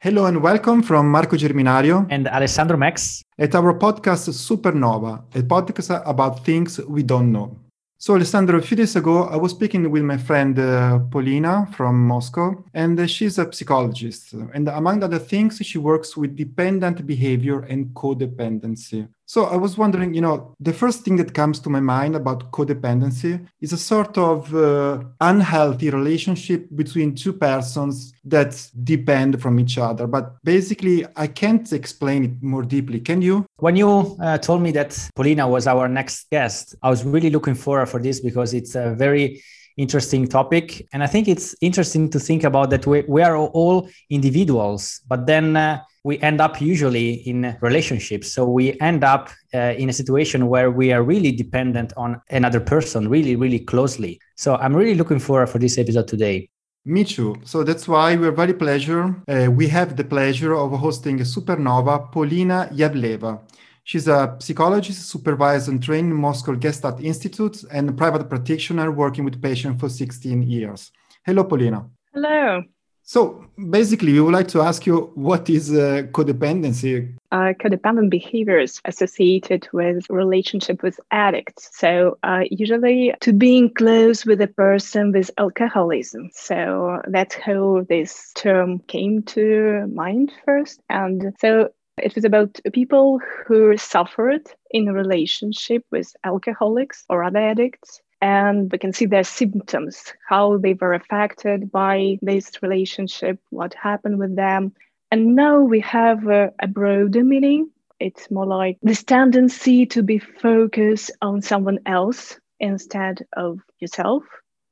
Hello 0.00 0.26
and 0.26 0.40
welcome 0.40 0.80
from 0.80 1.10
Marco 1.10 1.36
Germinario 1.36 2.06
and 2.08 2.28
Alessandro 2.28 2.76
Max 2.76 3.24
at 3.36 3.52
our 3.56 3.76
podcast 3.76 4.28
Supernova, 4.28 5.24
a 5.34 5.42
podcast 5.42 6.00
about 6.06 6.44
things 6.44 6.78
we 6.86 7.02
don't 7.02 7.32
know. 7.32 7.58
So, 7.98 8.14
Alessandro, 8.14 8.58
a 8.58 8.62
few 8.62 8.76
days 8.76 8.94
ago, 8.94 9.24
I 9.24 9.34
was 9.34 9.50
speaking 9.50 9.90
with 9.90 10.04
my 10.04 10.16
friend 10.16 10.56
uh, 10.56 11.00
Polina 11.10 11.66
from 11.72 12.06
Moscow, 12.06 12.64
and 12.72 13.00
uh, 13.00 13.08
she's 13.08 13.38
a 13.38 13.52
psychologist. 13.52 14.34
And 14.54 14.68
among 14.68 15.02
other 15.02 15.18
things, 15.18 15.56
she 15.66 15.78
works 15.78 16.16
with 16.16 16.36
dependent 16.36 17.04
behavior 17.04 17.62
and 17.62 17.86
codependency. 17.86 19.08
So, 19.30 19.44
I 19.44 19.56
was 19.56 19.76
wondering, 19.76 20.14
you 20.14 20.22
know, 20.22 20.54
the 20.58 20.72
first 20.72 21.04
thing 21.04 21.16
that 21.16 21.34
comes 21.34 21.60
to 21.60 21.68
my 21.68 21.80
mind 21.80 22.16
about 22.16 22.50
codependency 22.50 23.46
is 23.60 23.74
a 23.74 23.76
sort 23.76 24.16
of 24.16 24.54
uh, 24.54 25.04
unhealthy 25.20 25.90
relationship 25.90 26.66
between 26.74 27.14
two 27.14 27.34
persons 27.34 28.14
that 28.24 28.70
depend 28.84 29.42
from 29.42 29.60
each 29.60 29.76
other. 29.76 30.06
But 30.06 30.42
basically, 30.44 31.04
I 31.14 31.26
can't 31.26 31.70
explain 31.74 32.24
it 32.24 32.42
more 32.42 32.62
deeply. 32.62 33.00
Can 33.00 33.20
you? 33.20 33.44
When 33.58 33.76
you 33.76 34.16
uh, 34.18 34.38
told 34.38 34.62
me 34.62 34.70
that 34.72 34.98
Polina 35.14 35.46
was 35.46 35.66
our 35.66 35.88
next 35.88 36.30
guest, 36.30 36.74
I 36.82 36.88
was 36.88 37.04
really 37.04 37.28
looking 37.28 37.54
forward 37.54 37.90
for 37.90 38.00
this 38.00 38.20
because 38.20 38.54
it's 38.54 38.76
a 38.76 38.94
very 38.94 39.42
interesting 39.78 40.26
topic 40.26 40.86
and 40.92 41.02
i 41.02 41.06
think 41.06 41.28
it's 41.28 41.54
interesting 41.60 42.10
to 42.10 42.18
think 42.18 42.44
about 42.44 42.68
that 42.70 42.86
we, 42.86 43.02
we 43.08 43.22
are 43.22 43.36
all 43.36 43.88
individuals 44.10 45.00
but 45.08 45.26
then 45.26 45.56
uh, 45.56 45.80
we 46.04 46.18
end 46.18 46.40
up 46.40 46.60
usually 46.60 47.14
in 47.30 47.56
relationships 47.60 48.32
so 48.32 48.44
we 48.44 48.78
end 48.80 49.04
up 49.04 49.30
uh, 49.54 49.74
in 49.78 49.88
a 49.88 49.92
situation 49.92 50.48
where 50.48 50.70
we 50.70 50.92
are 50.92 51.02
really 51.02 51.32
dependent 51.32 51.92
on 51.96 52.20
another 52.30 52.60
person 52.60 53.08
really 53.08 53.36
really 53.36 53.60
closely 53.60 54.20
so 54.36 54.56
i'm 54.56 54.74
really 54.76 54.94
looking 54.94 55.18
forward 55.18 55.48
for 55.48 55.58
this 55.58 55.78
episode 55.78 56.08
today 56.08 56.48
me 56.84 57.04
too. 57.04 57.36
So 57.44 57.64
that's 57.64 57.86
why 57.86 58.16
we're 58.16 58.32
very 58.32 58.54
pleasure. 58.54 59.14
Uh, 59.28 59.50
we 59.50 59.68
have 59.68 59.96
the 59.96 60.04
pleasure 60.04 60.54
of 60.54 60.72
hosting 60.72 61.20
a 61.20 61.24
supernova, 61.24 62.10
Polina 62.10 62.70
Ievleva. 62.72 63.40
She's 63.88 64.06
a 64.06 64.36
psychologist, 64.38 65.08
supervisor 65.08 65.70
and 65.70 65.82
trained 65.82 66.10
in 66.10 66.14
Moscow 66.14 66.54
Gestalt 66.54 67.00
Institute 67.00 67.64
and 67.72 67.88
a 67.88 67.92
private 67.92 68.28
practitioner 68.28 68.92
working 68.92 69.24
with 69.24 69.40
patients 69.40 69.80
for 69.80 69.88
16 69.88 70.42
years. 70.42 70.92
Hello, 71.24 71.42
Polina. 71.42 71.88
Hello. 72.12 72.64
So 73.02 73.46
basically, 73.70 74.12
we 74.12 74.20
would 74.20 74.34
like 74.34 74.48
to 74.48 74.60
ask 74.60 74.84
you 74.84 75.10
what 75.14 75.48
is 75.48 75.72
uh, 75.72 76.02
codependency? 76.12 77.16
Uh, 77.32 77.54
codependent 77.58 78.10
behaviors 78.10 78.78
associated 78.84 79.66
with 79.72 80.04
relationship 80.10 80.82
with 80.82 81.00
addicts. 81.10 81.70
So 81.72 82.18
uh, 82.22 82.42
usually 82.50 83.14
to 83.20 83.32
being 83.32 83.72
close 83.72 84.26
with 84.26 84.42
a 84.42 84.48
person 84.48 85.12
with 85.12 85.30
alcoholism. 85.38 86.28
So 86.34 87.00
that's 87.08 87.34
how 87.34 87.86
this 87.88 88.32
term 88.34 88.80
came 88.80 89.22
to 89.22 89.86
mind 89.90 90.30
first. 90.44 90.78
And 90.90 91.32
so 91.40 91.70
it 92.02 92.14
was 92.14 92.24
about 92.24 92.60
people 92.72 93.20
who 93.46 93.76
suffered 93.76 94.42
in 94.70 94.88
a 94.88 94.92
relationship 94.92 95.84
with 95.90 96.14
alcoholics 96.24 97.04
or 97.08 97.24
other 97.24 97.38
addicts. 97.38 98.00
And 98.20 98.70
we 98.72 98.78
can 98.78 98.92
see 98.92 99.06
their 99.06 99.24
symptoms, 99.24 100.12
how 100.28 100.58
they 100.58 100.74
were 100.74 100.94
affected 100.94 101.70
by 101.70 102.18
this 102.20 102.62
relationship, 102.62 103.38
what 103.50 103.74
happened 103.74 104.18
with 104.18 104.34
them. 104.34 104.72
And 105.10 105.36
now 105.36 105.60
we 105.60 105.80
have 105.80 106.26
a, 106.26 106.52
a 106.60 106.66
broader 106.66 107.22
meaning. 107.22 107.70
It's 108.00 108.30
more 108.30 108.46
like 108.46 108.78
this 108.82 109.04
tendency 109.04 109.86
to 109.86 110.02
be 110.02 110.18
focused 110.18 111.12
on 111.22 111.42
someone 111.42 111.78
else 111.86 112.38
instead 112.60 113.24
of 113.36 113.60
yourself 113.78 114.24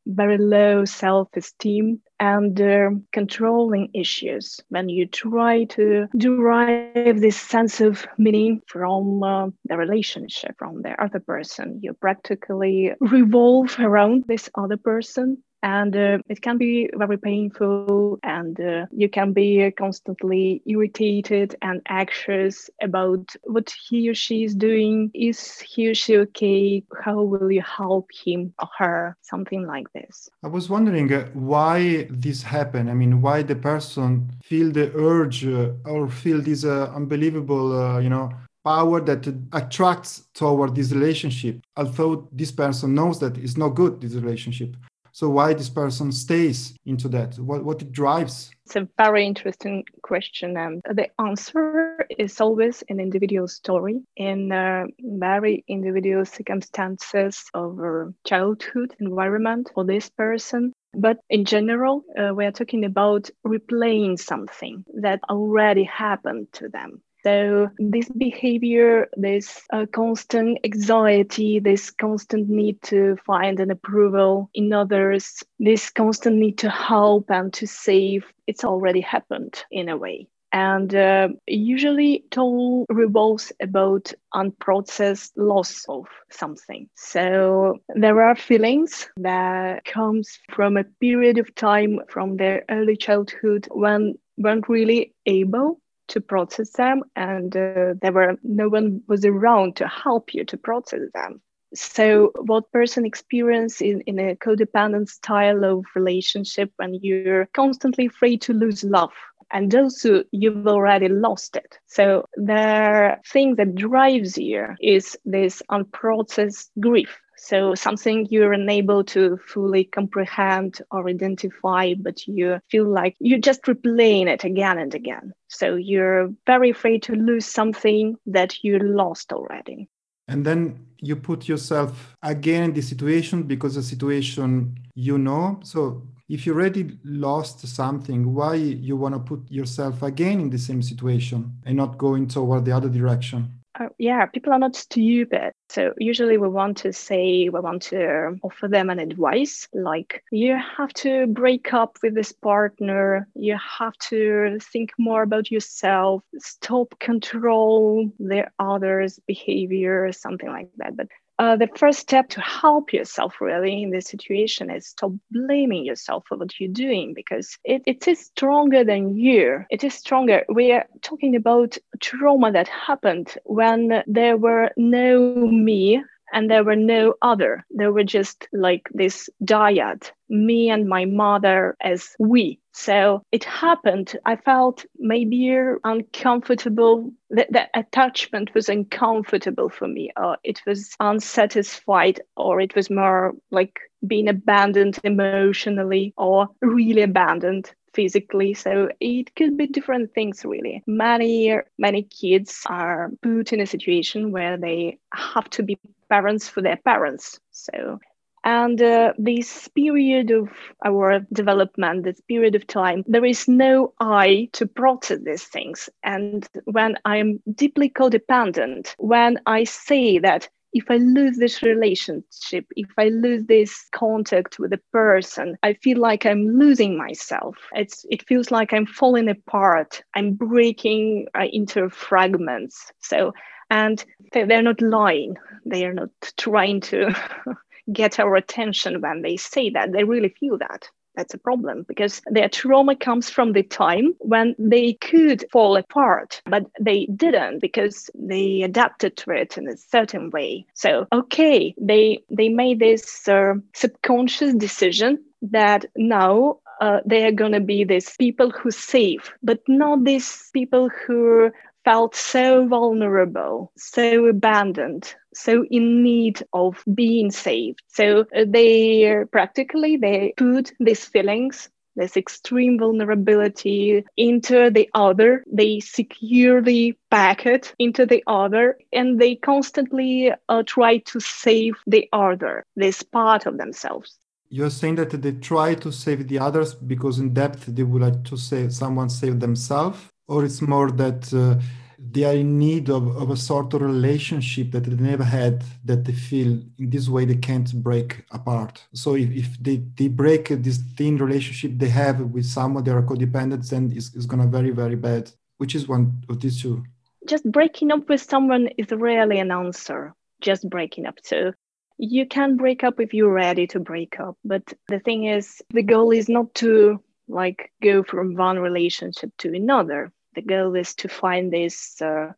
very 0.06 0.38
low 0.38 0.84
self 0.84 1.28
esteem 1.36 2.00
and 2.18 2.60
uh, 2.60 2.90
controlling 3.12 3.90
issues. 3.92 4.60
When 4.68 4.88
you 4.88 5.06
try 5.06 5.64
to 5.64 6.06
derive 6.16 7.20
this 7.20 7.38
sense 7.38 7.80
of 7.80 8.06
meaning 8.16 8.62
from 8.66 9.22
uh, 9.22 9.48
the 9.64 9.76
relationship 9.76 10.54
from 10.58 10.82
the 10.82 11.00
other 11.02 11.20
person 11.20 11.80
you 11.82 11.92
practically 11.94 12.92
revolve 13.00 13.76
around 13.78 14.24
this 14.26 14.48
other 14.54 14.76
person 14.76 15.42
and 15.66 15.96
uh, 15.96 16.18
it 16.28 16.40
can 16.42 16.56
be 16.58 16.88
very 16.94 17.18
painful 17.18 18.20
and 18.22 18.60
uh, 18.60 18.86
you 18.92 19.08
can 19.08 19.32
be 19.32 19.68
constantly 19.72 20.62
irritated 20.64 21.56
and 21.60 21.82
anxious 21.88 22.70
about 22.80 23.34
what 23.42 23.74
he 23.88 24.08
or 24.08 24.14
she 24.14 24.44
is 24.44 24.54
doing. 24.54 25.10
Is 25.12 25.58
he 25.58 25.88
or 25.88 25.94
she 25.94 26.18
okay? 26.18 26.84
How 27.04 27.20
will 27.20 27.50
you 27.50 27.62
help 27.62 28.06
him 28.24 28.54
or 28.62 28.68
her? 28.78 29.16
Something 29.22 29.66
like 29.66 29.92
this. 29.92 30.28
I 30.44 30.48
was 30.48 30.70
wondering 30.70 31.12
uh, 31.12 31.26
why 31.32 32.06
this 32.10 32.44
happened? 32.44 32.88
I 32.88 32.94
mean 32.94 33.20
why 33.20 33.42
the 33.42 33.56
person 33.56 34.30
feel 34.44 34.70
the 34.70 34.92
urge 34.94 35.44
uh, 35.44 35.72
or 35.84 36.08
feel 36.08 36.40
this 36.40 36.64
uh, 36.64 36.92
unbelievable 36.94 37.66
uh, 37.72 37.98
you 37.98 38.08
know 38.08 38.30
power 38.64 39.00
that 39.00 39.22
attracts 39.52 40.28
toward 40.34 40.74
this 40.74 40.90
relationship 40.90 41.60
although 41.76 42.28
this 42.32 42.50
person 42.50 42.96
knows 42.96 43.20
that 43.20 43.38
it's 43.38 43.56
not 43.56 43.68
good 43.80 44.00
this 44.00 44.14
relationship 44.14 44.76
so 45.16 45.30
why 45.30 45.54
this 45.54 45.70
person 45.70 46.12
stays 46.12 46.74
into 46.84 47.08
that? 47.08 47.38
What 47.38 47.64
what 47.64 47.80
it 47.80 47.90
drives? 47.90 48.50
It's 48.66 48.76
a 48.76 48.86
very 48.98 49.24
interesting 49.24 49.82
question, 50.02 50.58
and 50.58 50.82
the 50.84 51.08
answer 51.18 52.06
is 52.18 52.38
always 52.38 52.84
an 52.90 53.00
individual 53.00 53.48
story 53.48 54.02
in 54.18 54.52
uh, 54.52 54.84
very 55.00 55.64
individual 55.68 56.26
circumstances 56.26 57.46
of 57.54 57.78
childhood 58.26 58.94
environment 59.00 59.70
for 59.72 59.86
this 59.86 60.10
person. 60.10 60.74
But 60.92 61.16
in 61.30 61.46
general, 61.46 62.04
uh, 62.18 62.34
we 62.34 62.44
are 62.44 62.52
talking 62.52 62.84
about 62.84 63.30
replaying 63.46 64.18
something 64.18 64.84
that 65.00 65.20
already 65.30 65.84
happened 65.84 66.48
to 66.58 66.68
them. 66.68 67.00
So, 67.26 67.70
this 67.78 68.08
behavior, 68.08 69.08
this 69.16 69.60
uh, 69.72 69.86
constant 69.92 70.60
anxiety, 70.62 71.58
this 71.58 71.90
constant 71.90 72.48
need 72.48 72.80
to 72.82 73.16
find 73.26 73.58
an 73.58 73.72
approval 73.72 74.48
in 74.54 74.72
others, 74.72 75.42
this 75.58 75.90
constant 75.90 76.36
need 76.36 76.58
to 76.58 76.70
help 76.70 77.28
and 77.28 77.52
to 77.54 77.66
save, 77.66 78.26
it's 78.46 78.62
already 78.62 79.00
happened 79.00 79.64
in 79.72 79.88
a 79.88 79.96
way. 79.96 80.28
And 80.52 80.94
uh, 80.94 81.30
usually 81.48 82.22
it 82.30 82.38
all 82.38 82.86
revolves 82.88 83.50
about 83.60 84.12
unprocessed 84.32 85.32
loss 85.36 85.84
of 85.88 86.06
something. 86.30 86.88
So 86.94 87.78
there 87.88 88.22
are 88.22 88.36
feelings 88.36 89.08
that 89.16 89.84
comes 89.84 90.38
from 90.52 90.76
a 90.76 90.84
period 91.00 91.38
of 91.38 91.52
time 91.56 91.98
from 92.08 92.36
their 92.36 92.64
early 92.70 92.96
childhood 92.96 93.66
when 93.72 94.14
weren't 94.38 94.68
really 94.68 95.12
able 95.26 95.80
to 96.08 96.20
process 96.20 96.70
them 96.72 97.02
and 97.14 97.56
uh, 97.56 97.94
there 98.00 98.12
were 98.12 98.36
no 98.42 98.68
one 98.68 99.02
was 99.06 99.24
around 99.24 99.76
to 99.76 99.88
help 99.88 100.34
you 100.34 100.44
to 100.44 100.56
process 100.56 101.00
them. 101.14 101.40
So 101.74 102.32
what 102.36 102.70
person 102.72 103.04
experience 103.04 103.80
in, 103.80 104.00
in 104.02 104.18
a 104.18 104.36
codependent 104.36 105.08
style 105.08 105.64
of 105.64 105.84
relationship 105.94 106.72
when 106.76 106.94
you're 106.94 107.46
constantly 107.46 108.06
afraid 108.06 108.40
to 108.42 108.52
lose 108.52 108.84
love 108.84 109.12
and 109.52 109.74
also 109.74 110.24
you've 110.30 110.66
already 110.66 111.08
lost 111.08 111.56
it? 111.56 111.78
So 111.86 112.24
the 112.36 113.18
thing 113.26 113.56
that 113.56 113.74
drives 113.74 114.38
you 114.38 114.68
is 114.80 115.18
this 115.24 115.62
unprocessed 115.70 116.70
grief 116.80 117.18
so 117.46 117.76
something 117.76 118.26
you're 118.28 118.52
unable 118.52 119.04
to 119.04 119.36
fully 119.36 119.84
comprehend 119.84 120.82
or 120.90 121.08
identify, 121.08 121.94
but 121.94 122.26
you 122.26 122.58
feel 122.72 122.88
like 122.88 123.14
you're 123.20 123.38
just 123.38 123.62
replaying 123.62 124.26
it 124.26 124.42
again 124.42 124.78
and 124.78 124.92
again. 124.92 125.32
So 125.46 125.76
you're 125.76 126.32
very 126.44 126.70
afraid 126.70 127.04
to 127.04 127.14
lose 127.14 127.46
something 127.46 128.16
that 128.26 128.64
you 128.64 128.80
lost 128.80 129.32
already. 129.32 129.88
And 130.26 130.44
then 130.44 130.86
you 131.00 131.14
put 131.14 131.46
yourself 131.46 132.16
again 132.20 132.64
in 132.64 132.72
the 132.72 132.82
situation 132.82 133.44
because 133.44 133.76
the 133.76 133.82
situation 133.84 134.80
you 134.96 135.16
know. 135.16 135.60
So 135.62 136.02
if 136.28 136.46
you 136.46 136.52
already 136.52 136.98
lost 137.04 137.64
something, 137.68 138.34
why 138.34 138.54
you 138.54 138.96
want 138.96 139.14
to 139.14 139.20
put 139.20 139.48
yourself 139.48 140.02
again 140.02 140.40
in 140.40 140.50
the 140.50 140.58
same 140.58 140.82
situation 140.82 141.58
and 141.64 141.76
not 141.76 141.96
going 141.96 142.26
toward 142.26 142.64
the 142.64 142.72
other 142.72 142.88
direction? 142.88 143.52
Uh, 143.78 143.88
yeah, 143.98 144.24
people 144.26 144.52
are 144.52 144.58
not 144.58 144.74
stupid. 144.74 145.52
So 145.68 145.92
usually 145.98 146.38
we 146.38 146.48
want 146.48 146.78
to 146.78 146.92
say, 146.92 147.48
we 147.48 147.60
want 147.60 147.82
to 147.82 148.36
offer 148.42 148.68
them 148.68 148.88
an 148.88 148.98
advice 148.98 149.68
like, 149.74 150.22
you 150.30 150.56
have 150.78 150.92
to 150.94 151.26
break 151.26 151.74
up 151.74 151.98
with 152.02 152.14
this 152.14 152.32
partner. 152.32 153.28
You 153.34 153.58
have 153.78 153.92
to 154.08 154.58
think 154.60 154.92
more 154.98 155.22
about 155.22 155.50
yourself, 155.50 156.22
stop 156.38 156.98
control 157.00 158.10
the 158.18 158.48
other's 158.58 159.18
behavior, 159.26 160.10
something 160.12 160.48
like 160.48 160.70
that. 160.78 160.96
But 160.96 161.08
uh, 161.38 161.56
the 161.56 161.68
first 161.76 161.98
step 161.98 162.28
to 162.30 162.40
help 162.40 162.92
yourself 162.92 163.40
really 163.40 163.82
in 163.82 163.90
this 163.90 164.06
situation 164.06 164.70
is 164.70 164.86
stop 164.86 165.12
blaming 165.30 165.84
yourself 165.84 166.24
for 166.26 166.36
what 166.36 166.58
you're 166.58 166.72
doing 166.72 167.12
because 167.14 167.58
it, 167.64 167.82
it 167.86 168.08
is 168.08 168.20
stronger 168.20 168.84
than 168.84 169.16
you. 169.16 169.64
It 169.70 169.84
is 169.84 169.94
stronger. 169.94 170.44
We 170.48 170.72
are 170.72 170.86
talking 171.02 171.36
about 171.36 171.76
trauma 172.00 172.52
that 172.52 172.68
happened 172.68 173.36
when 173.44 174.02
there 174.06 174.36
were 174.36 174.70
no 174.76 175.34
me 175.34 176.02
and 176.32 176.50
there 176.50 176.64
were 176.64 176.76
no 176.76 177.14
other. 177.22 177.64
There 177.70 177.92
were 177.92 178.04
just 178.04 178.48
like 178.52 178.88
this 178.92 179.28
dyad, 179.44 180.10
me 180.28 180.70
and 180.70 180.88
my 180.88 181.04
mother 181.04 181.76
as 181.80 182.14
we. 182.18 182.60
So 182.72 183.22
it 183.32 183.44
happened. 183.44 184.16
I 184.24 184.36
felt 184.36 184.84
maybe 184.98 185.50
uncomfortable. 185.82 187.12
That, 187.30 187.52
that 187.52 187.70
attachment 187.74 188.54
was 188.54 188.68
uncomfortable 188.68 189.70
for 189.70 189.88
me, 189.88 190.12
or 190.16 190.36
it 190.44 190.60
was 190.66 190.94
unsatisfied, 191.00 192.20
or 192.36 192.60
it 192.60 192.74
was 192.76 192.90
more 192.90 193.34
like 193.50 193.78
being 194.06 194.28
abandoned 194.28 194.98
emotionally 195.04 196.12
or 196.16 196.48
really 196.60 197.02
abandoned 197.02 197.72
physically 197.94 198.52
so 198.52 198.90
it 199.00 199.34
could 199.34 199.56
be 199.56 199.66
different 199.66 200.12
things 200.12 200.44
really 200.44 200.82
many 200.86 201.56
many 201.78 202.02
kids 202.02 202.60
are 202.66 203.10
put 203.22 203.54
in 203.54 203.60
a 203.60 203.66
situation 203.66 204.30
where 204.32 204.58
they 204.58 204.98
have 205.14 205.48
to 205.48 205.62
be 205.62 205.78
parents 206.08 206.48
for 206.48 206.62
their 206.62 206.76
parents 206.76 207.40
so 207.50 207.98
and 208.46 208.80
uh, 208.80 209.12
this 209.18 209.66
period 209.66 210.30
of 210.30 210.50
our 210.84 211.26
development, 211.32 212.04
this 212.04 212.20
period 212.20 212.54
of 212.54 212.64
time, 212.68 213.02
there 213.08 213.24
is 213.24 213.48
no 213.48 213.92
I 213.98 214.48
to 214.52 214.68
process 214.68 215.18
these 215.24 215.42
things. 215.42 215.90
And 216.04 216.48
when 216.64 216.96
I'm 217.04 217.42
deeply 217.52 217.90
codependent, 217.90 218.94
when 218.98 219.40
I 219.46 219.64
say 219.64 220.20
that 220.20 220.48
if 220.72 220.90
I 220.90 220.96
lose 220.96 221.38
this 221.38 221.62
relationship, 221.62 222.66
if 222.76 222.88
I 222.98 223.08
lose 223.08 223.44
this 223.46 223.88
contact 223.92 224.58
with 224.58 224.72
a 224.72 224.80
person, 224.92 225.56
I 225.62 225.74
feel 225.74 225.98
like 225.98 226.26
I'm 226.26 226.58
losing 226.58 226.98
myself. 226.98 227.56
It's 227.72 228.04
it 228.10 228.26
feels 228.26 228.50
like 228.50 228.72
I'm 228.72 228.86
falling 228.86 229.28
apart. 229.28 230.02
I'm 230.14 230.34
breaking 230.34 231.26
uh, 231.38 231.46
into 231.52 231.88
fragments. 231.90 232.92
So 233.00 233.32
and 233.70 234.04
they're 234.32 234.62
not 234.62 234.80
lying. 234.80 235.36
They 235.64 235.84
are 235.86 235.94
not 235.94 236.10
trying 236.36 236.80
to 236.82 237.14
get 237.92 238.20
our 238.20 238.36
attention 238.36 239.00
when 239.00 239.22
they 239.22 239.36
say 239.36 239.70
that. 239.70 239.92
They 239.92 240.04
really 240.04 240.34
feel 240.38 240.58
that 240.58 240.88
that's 241.16 241.34
a 241.34 241.38
problem 241.38 241.84
because 241.88 242.22
their 242.26 242.48
trauma 242.48 242.94
comes 242.94 243.30
from 243.30 243.52
the 243.52 243.62
time 243.62 244.14
when 244.18 244.54
they 244.58 244.94
could 244.94 245.44
fall 245.50 245.76
apart, 245.76 246.42
but 246.46 246.66
they 246.80 247.06
didn't 247.16 247.60
because 247.60 248.10
they 248.14 248.62
adapted 248.62 249.16
to 249.16 249.30
it 249.30 249.58
in 249.58 249.68
a 249.68 249.76
certain 249.76 250.30
way. 250.30 250.66
So, 250.74 251.06
okay, 251.12 251.74
they 251.80 252.22
they 252.30 252.48
made 252.48 252.78
this 252.78 253.28
uh, 253.28 253.54
subconscious 253.74 254.54
decision 254.54 255.18
that 255.42 255.86
now 255.96 256.58
uh, 256.80 257.00
they 257.06 257.24
are 257.24 257.32
going 257.32 257.52
to 257.52 257.60
be 257.60 257.84
these 257.84 258.16
people 258.16 258.50
who 258.50 258.70
save, 258.70 259.32
but 259.42 259.60
not 259.68 260.04
these 260.04 260.50
people 260.52 260.90
who 261.06 261.50
felt 261.86 262.16
so 262.16 262.66
vulnerable, 262.66 263.70
so 263.76 264.26
abandoned, 264.26 265.14
so 265.32 265.64
in 265.70 266.02
need 266.02 266.42
of 266.52 266.82
being 266.92 267.30
saved. 267.30 267.80
So 267.86 268.26
uh, 268.36 268.44
they 268.44 269.24
practically 269.30 269.96
they 269.96 270.34
put 270.36 270.72
these 270.80 271.04
feelings 271.04 271.70
this 271.94 272.16
extreme 272.16 272.78
vulnerability 272.78 274.04
into 274.16 274.70
the 274.70 274.88
other. 274.94 275.42
They 275.50 275.80
securely 275.80 276.98
pack 277.10 277.46
it 277.46 277.74
into 277.78 278.04
the 278.04 278.22
other 278.26 278.78
and 278.92 279.18
they 279.18 279.36
constantly 279.36 280.30
uh, 280.48 280.62
try 280.66 280.98
to 280.98 281.20
save 281.20 281.74
the 281.86 282.06
other, 282.12 282.64
this 282.76 283.02
part 283.02 283.46
of 283.46 283.56
themselves. 283.56 284.18
You're 284.48 284.70
saying 284.70 284.96
that 284.96 285.10
they 285.10 285.32
try 285.32 285.74
to 285.76 285.90
save 285.90 286.28
the 286.28 286.38
others 286.38 286.74
because 286.74 287.18
in 287.18 287.32
depth 287.32 287.66
they 287.66 287.82
would 287.82 288.02
like 288.02 288.24
to 288.24 288.36
save 288.36 288.74
someone 288.74 289.08
save 289.08 289.40
themselves, 289.40 289.98
or 290.28 290.44
it's 290.44 290.62
more 290.62 290.90
that 290.90 291.32
uh, 291.32 291.60
they 291.98 292.24
are 292.24 292.34
in 292.34 292.58
need 292.58 292.88
of, 292.88 293.16
of 293.16 293.30
a 293.30 293.36
sort 293.36 293.74
of 293.74 293.82
relationship 293.82 294.70
that 294.72 294.84
they 294.84 294.96
never 294.96 295.24
had 295.24 295.64
that 295.84 296.04
they 296.04 296.12
feel 296.12 296.60
in 296.78 296.90
this 296.90 297.08
way 297.08 297.24
they 297.24 297.36
can't 297.36 297.72
break 297.82 298.24
apart. 298.30 298.84
So 298.92 299.14
if, 299.14 299.30
if 299.30 299.58
they, 299.58 299.76
they 299.96 300.08
break 300.08 300.48
this 300.48 300.78
thin 300.96 301.16
relationship 301.18 301.72
they 301.74 301.88
have 301.88 302.20
with 302.20 302.46
someone 302.46 302.84
they 302.84 302.90
are 302.90 303.02
codependent 303.02 303.68
then 303.68 303.92
it's, 303.94 304.14
it's 304.14 304.26
gonna 304.26 304.46
very 304.46 304.70
very 304.70 304.96
bad 304.96 305.30
which 305.58 305.74
is 305.74 305.88
one 305.88 306.22
of 306.28 306.40
these 306.40 306.60
two. 306.60 306.84
Just 307.26 307.50
breaking 307.50 307.90
up 307.90 308.08
with 308.08 308.20
someone 308.20 308.68
is 308.76 308.86
rarely 308.92 309.38
an 309.38 309.50
answer. 309.50 310.14
Just 310.40 310.68
breaking 310.68 311.06
up. 311.06 311.14
So 311.22 311.52
you 311.98 312.26
can 312.26 312.56
break 312.56 312.84
up 312.84 313.00
if 313.00 313.14
you're 313.14 313.32
ready 313.32 313.66
to 313.66 313.80
break 313.80 314.20
up 314.20 314.36
but 314.44 314.62
the 314.88 315.00
thing 315.00 315.24
is 315.24 315.62
the 315.70 315.82
goal 315.82 316.10
is 316.10 316.28
not 316.28 316.54
to 316.54 317.02
like 317.28 317.72
go 317.82 318.02
from 318.02 318.34
one 318.34 318.58
relationship 318.58 319.30
to 319.38 319.54
another 319.54 320.12
the 320.36 320.42
goal 320.42 320.76
is 320.76 320.94
to 320.94 321.08
find 321.08 321.52
this 321.52 322.00
uh, 322.00 322.32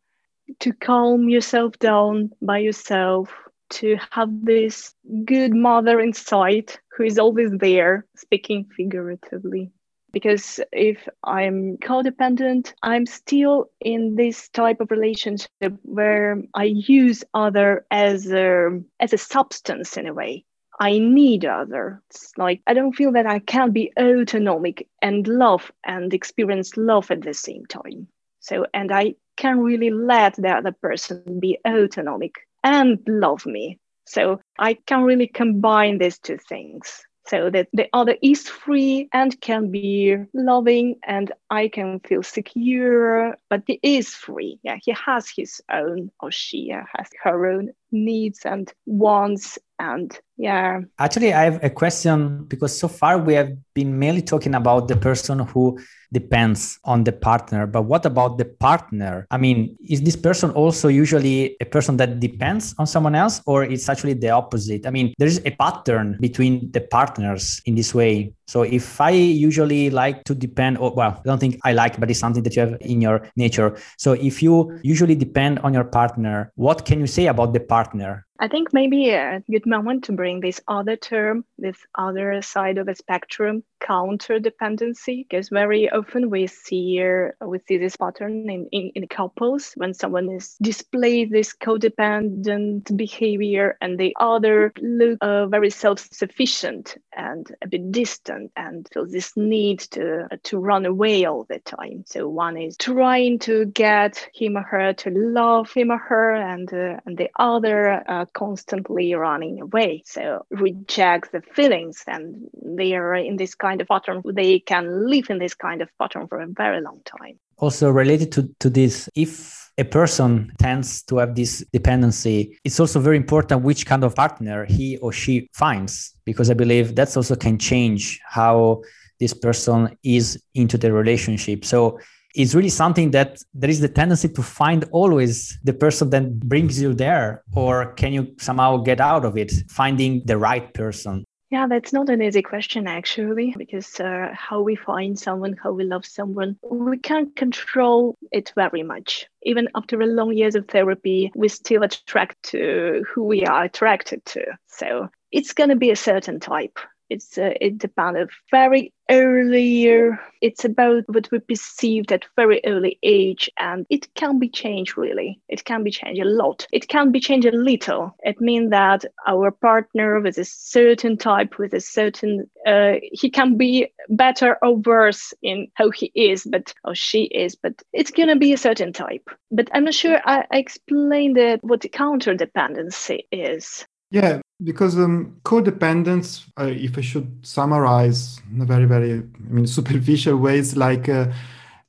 to 0.59 0.73
calm 0.73 1.29
yourself 1.29 1.77
down 1.77 2.31
by 2.41 2.57
yourself 2.57 3.29
to 3.69 3.97
have 4.09 4.29
this 4.43 4.95
good 5.25 5.53
mother 5.53 5.99
inside 5.99 6.73
who 6.91 7.03
is 7.03 7.19
always 7.19 7.51
there 7.59 8.07
speaking 8.15 8.65
figuratively. 8.75 9.71
Because 10.11 10.59
if 10.71 11.07
i'm 11.23 11.77
codependent 11.77 12.73
i'm 12.81 13.05
still 13.05 13.69
in 13.79 14.15
this 14.15 14.49
type 14.49 14.81
of 14.81 14.89
relationship 14.89 15.73
where 15.83 16.41
i 16.55 16.63
use 16.63 17.23
other 17.35 17.85
as 17.91 18.25
a 18.31 18.81
as 18.99 19.13
a 19.13 19.19
substance 19.19 19.97
in 19.97 20.07
a 20.07 20.13
way 20.13 20.45
I 20.79 20.97
need 20.97 21.45
others. 21.45 21.99
Like 22.37 22.61
I 22.65 22.73
don't 22.73 22.95
feel 22.95 23.11
that 23.11 23.25
I 23.25 23.39
can 23.39 23.71
be 23.71 23.91
autonomic 23.99 24.87
and 25.01 25.27
love 25.27 25.71
and 25.83 26.13
experience 26.13 26.77
love 26.77 27.11
at 27.11 27.21
the 27.21 27.33
same 27.33 27.65
time. 27.65 28.07
So, 28.39 28.65
and 28.73 28.91
I 28.91 29.15
can 29.35 29.59
really 29.59 29.89
let 29.89 30.35
the 30.35 30.49
other 30.49 30.71
person 30.71 31.39
be 31.39 31.57
autonomic 31.67 32.35
and 32.63 32.99
love 33.07 33.45
me. 33.45 33.77
So 34.05 34.39
I 34.57 34.73
can 34.73 35.03
really 35.03 35.27
combine 35.27 35.97
these 35.97 36.17
two 36.17 36.37
things 36.37 37.03
so 37.27 37.49
that 37.51 37.67
the 37.73 37.87
other 37.93 38.15
is 38.23 38.49
free 38.49 39.07
and 39.13 39.39
can 39.39 39.69
be 39.69 40.15
loving 40.33 40.95
and 41.03 41.31
I 41.51 41.67
can 41.67 41.99
feel 41.99 42.23
secure, 42.23 43.37
but 43.49 43.63
he 43.67 43.79
is 43.83 44.15
free. 44.15 44.59
Yeah, 44.63 44.77
he 44.83 44.93
has 44.93 45.29
his 45.29 45.61
own 45.71 46.09
or 46.19 46.31
she 46.31 46.69
has 46.69 47.09
her 47.23 47.45
own 47.51 47.69
needs 47.91 48.39
and 48.45 48.71
wants 48.85 49.57
and 49.79 50.19
yeah. 50.37 50.81
Actually 50.99 51.33
i 51.33 51.43
have 51.43 51.63
a 51.63 51.69
question 51.69 52.43
because 52.45 52.77
so 52.77 52.87
far 52.87 53.17
we 53.17 53.33
have 53.33 53.51
been 53.73 53.97
mainly 53.97 54.21
talking 54.21 54.55
about 54.55 54.87
the 54.87 54.95
person 54.95 55.39
who 55.39 55.79
depends 56.11 56.79
on 56.83 57.03
the 57.03 57.11
partner 57.11 57.67
but 57.67 57.83
what 57.83 58.05
about 58.05 58.37
the 58.37 58.45
partner? 58.45 59.25
I 59.31 59.37
mean 59.37 59.77
is 59.87 60.01
this 60.01 60.15
person 60.15 60.51
also 60.51 60.87
usually 60.87 61.55
a 61.61 61.65
person 61.65 61.97
that 61.97 62.19
depends 62.19 62.75
on 62.77 62.87
someone 62.87 63.15
else 63.15 63.41
or 63.45 63.63
it's 63.63 63.89
actually 63.89 64.13
the 64.13 64.29
opposite? 64.29 64.85
I 64.85 64.91
mean 64.91 65.13
there's 65.17 65.39
a 65.45 65.51
pattern 65.51 66.17
between 66.19 66.71
the 66.71 66.81
partners 66.81 67.61
in 67.65 67.75
this 67.75 67.93
way 67.95 68.33
so 68.49 68.63
if 68.63 68.99
i 68.99 69.11
usually 69.11 69.91
like 69.91 70.23
to 70.23 70.33
depend 70.33 70.77
or 70.79 70.89
well 70.99 71.13
i 71.23 71.27
don't 71.29 71.39
think 71.39 71.55
i 71.63 71.71
like 71.71 71.99
but 71.99 72.09
it's 72.09 72.19
something 72.19 72.43
that 72.43 72.55
you 72.55 72.61
have 72.65 72.75
in 72.81 72.99
your 73.01 73.17
nature. 73.35 73.77
So 73.97 74.13
if 74.13 74.41
you 74.41 74.79
usually 74.81 75.15
depend 75.15 75.59
on 75.59 75.73
your 75.73 75.83
partner 75.83 76.51
what 76.55 76.85
can 76.85 76.99
you 76.99 77.07
say 77.07 77.27
about 77.27 77.53
the 77.53 77.59
partner 77.59 78.25
I 78.41 78.47
think 78.47 78.73
maybe 78.73 79.09
a 79.09 79.43
good 79.51 79.65
moment 79.65 80.05
to 80.05 80.13
bring 80.13 80.39
this 80.39 80.61
other 80.67 80.95
term, 80.95 81.43
this 81.57 81.75
other 81.95 82.41
side 82.41 82.77
of 82.77 82.85
the 82.85 82.95
spectrum, 82.95 83.63
counter 83.81 84.39
dependency, 84.39 85.25
because 85.29 85.49
very 85.49 85.89
often 85.89 86.29
we 86.29 86.47
see 86.47 87.03
we 87.41 87.59
see 87.67 87.77
this 87.77 87.97
pattern 87.97 88.49
in, 88.49 88.67
in, 88.71 88.91
in 88.95 89.07
couples 89.07 89.73
when 89.75 89.93
someone 89.93 90.29
is 90.29 90.55
display 90.61 91.25
this 91.25 91.53
codependent 91.53 92.95
behavior 92.95 93.77
and 93.81 93.99
the 93.99 94.15
other 94.19 94.71
look 94.81 95.17
uh, 95.21 95.47
very 95.47 95.69
self-sufficient 95.69 96.97
and 97.15 97.53
a 97.61 97.67
bit 97.67 97.91
distant 97.91 98.51
and 98.55 98.87
feels 98.93 99.11
this 99.11 99.35
need 99.35 99.79
to 99.79 100.27
to 100.43 100.57
run 100.57 100.85
away 100.85 101.25
all 101.25 101.45
the 101.49 101.59
time. 101.59 102.03
So 102.05 102.29
one 102.29 102.57
is 102.57 102.77
trying 102.77 103.39
to 103.39 103.65
get 103.65 104.29
him 104.33 104.57
or 104.57 104.63
her 104.63 104.93
to 104.93 105.09
love 105.09 105.71
him 105.73 105.91
or 105.91 105.97
her, 105.97 106.35
and 106.35 106.73
uh, 106.73 106.99
and 107.05 107.17
the 107.17 107.29
other 107.37 108.03
constantly 108.33 109.13
running 109.13 109.61
away. 109.61 110.03
So 110.05 110.45
reject 110.49 111.31
the 111.31 111.41
feelings 111.41 112.03
and 112.07 112.47
they 112.61 112.95
are 112.95 113.15
in 113.15 113.37
this 113.37 113.55
kind 113.55 113.81
of 113.81 113.87
pattern. 113.87 114.21
They 114.25 114.59
can 114.59 115.09
live 115.09 115.29
in 115.29 115.39
this 115.39 115.53
kind 115.53 115.81
of 115.81 115.89
pattern 115.97 116.27
for 116.27 116.39
a 116.39 116.47
very 116.47 116.81
long 116.81 117.01
time. 117.05 117.39
Also 117.57 117.89
related 117.89 118.31
to, 118.33 118.49
to 118.59 118.69
this, 118.69 119.09
if 119.15 119.69
a 119.77 119.83
person 119.83 120.51
tends 120.59 121.01
to 121.03 121.17
have 121.17 121.35
this 121.35 121.63
dependency, 121.71 122.57
it's 122.63 122.79
also 122.79 122.99
very 122.99 123.17
important 123.17 123.63
which 123.63 123.85
kind 123.85 124.03
of 124.03 124.15
partner 124.15 124.65
he 124.65 124.97
or 124.97 125.11
she 125.11 125.49
finds, 125.53 126.13
because 126.25 126.49
I 126.49 126.53
believe 126.53 126.95
that's 126.95 127.17
also 127.17 127.35
can 127.35 127.57
change 127.57 128.19
how 128.25 128.81
this 129.19 129.33
person 129.33 129.97
is 130.03 130.41
into 130.53 130.77
the 130.77 130.93
relationship. 130.93 131.65
So 131.65 131.99
it's 132.35 132.53
really 132.53 132.69
something 132.69 133.11
that 133.11 133.41
there 133.53 133.69
is 133.69 133.79
the 133.79 133.87
tendency 133.87 134.29
to 134.29 134.41
find 134.41 134.85
always 134.91 135.57
the 135.63 135.73
person 135.73 136.09
that 136.11 136.39
brings 136.41 136.81
you 136.81 136.93
there 136.93 137.43
or 137.53 137.93
can 137.93 138.13
you 138.13 138.33
somehow 138.37 138.77
get 138.77 138.99
out 138.99 139.25
of 139.25 139.37
it 139.37 139.51
finding 139.69 140.21
the 140.25 140.37
right 140.37 140.73
person 140.73 141.25
Yeah, 141.51 141.65
that's 141.67 141.91
not 141.91 142.09
an 142.09 142.21
easy 142.21 142.43
question 142.43 142.85
actually, 142.85 143.55
because 143.57 143.99
uh, 143.99 144.29
how 144.33 144.61
we 144.61 144.75
find 144.75 145.17
someone, 145.17 145.55
how 145.63 145.71
we 145.71 145.83
love 145.83 146.05
someone, 146.05 146.57
we 146.61 146.97
can't 146.99 147.35
control 147.35 148.15
it 148.31 148.53
very 148.55 148.83
much. 148.83 149.25
Even 149.41 149.67
after 149.73 149.99
a 149.99 150.05
long 150.05 150.31
years 150.31 150.53
of 150.53 150.67
therapy, 150.67 151.31
we 151.35 151.47
still 151.47 151.81
attract 151.81 152.35
to 152.51 153.03
who 153.09 153.23
we 153.23 153.45
are 153.45 153.63
attracted 153.63 154.23
to. 154.25 154.43
So 154.67 155.09
it's 155.31 155.53
going 155.53 155.71
to 155.71 155.75
be 155.75 155.89
a 155.89 155.95
certain 155.95 156.39
type 156.39 156.77
it's 157.09 157.37
uh, 157.37 157.53
it 157.59 157.77
depends 157.77 158.19
of 158.19 158.29
very 158.51 158.93
earlier 159.09 160.19
it's 160.41 160.63
about 160.63 161.03
what 161.07 161.29
we 161.31 161.39
perceived 161.39 162.11
at 162.11 162.25
very 162.35 162.61
early 162.65 162.97
age 163.03 163.49
and 163.57 163.85
it 163.89 164.13
can 164.15 164.39
be 164.39 164.47
changed 164.47 164.97
really. 164.97 165.39
It 165.49 165.65
can 165.65 165.83
be 165.83 165.91
changed 165.91 166.21
a 166.21 166.25
lot. 166.25 166.65
It 166.71 166.87
can 166.87 167.11
be 167.11 167.19
changed 167.19 167.47
a 167.47 167.51
little. 167.51 168.15
It 168.23 168.39
means 168.39 168.69
that 168.69 169.05
our 169.27 169.51
partner 169.51 170.21
with 170.21 170.37
a 170.37 170.45
certain 170.45 171.17
type 171.17 171.57
with 171.57 171.73
a 171.73 171.81
certain 171.81 172.49
uh, 172.65 172.95
he 173.11 173.29
can 173.29 173.57
be 173.57 173.87
better 174.09 174.57
or 174.61 174.75
worse 174.75 175.33
in 175.41 175.67
how 175.73 175.89
he 175.89 176.11
is 176.15 176.45
but 176.45 176.73
or 176.83 176.95
she 176.95 177.23
is 177.23 177.55
but 177.55 177.81
it's 177.93 178.11
gonna 178.11 178.35
be 178.35 178.53
a 178.53 178.57
certain 178.57 178.93
type. 178.93 179.29
But 179.51 179.69
i'm 179.73 179.85
not 179.85 179.93
sure 179.93 180.19
i, 180.25 180.45
I 180.51 180.57
explained 180.57 181.37
it 181.37 181.63
what 181.63 181.81
the 181.81 181.89
counter 181.89 182.33
dependency 182.33 183.27
is 183.31 183.85
yeah, 184.11 184.41
because 184.63 184.97
um, 184.97 185.37
codependence, 185.43 186.45
uh, 186.59 186.65
if 186.65 186.97
I 186.97 187.01
should 187.01 187.39
summarize 187.45 188.39
in 188.51 188.61
a 188.61 188.65
very, 188.65 188.85
very, 188.85 189.13
I 189.19 189.23
mean, 189.53 189.67
superficial 189.77 190.37
ways, 190.37 190.75
like 190.75 191.07
uh, 191.09 191.31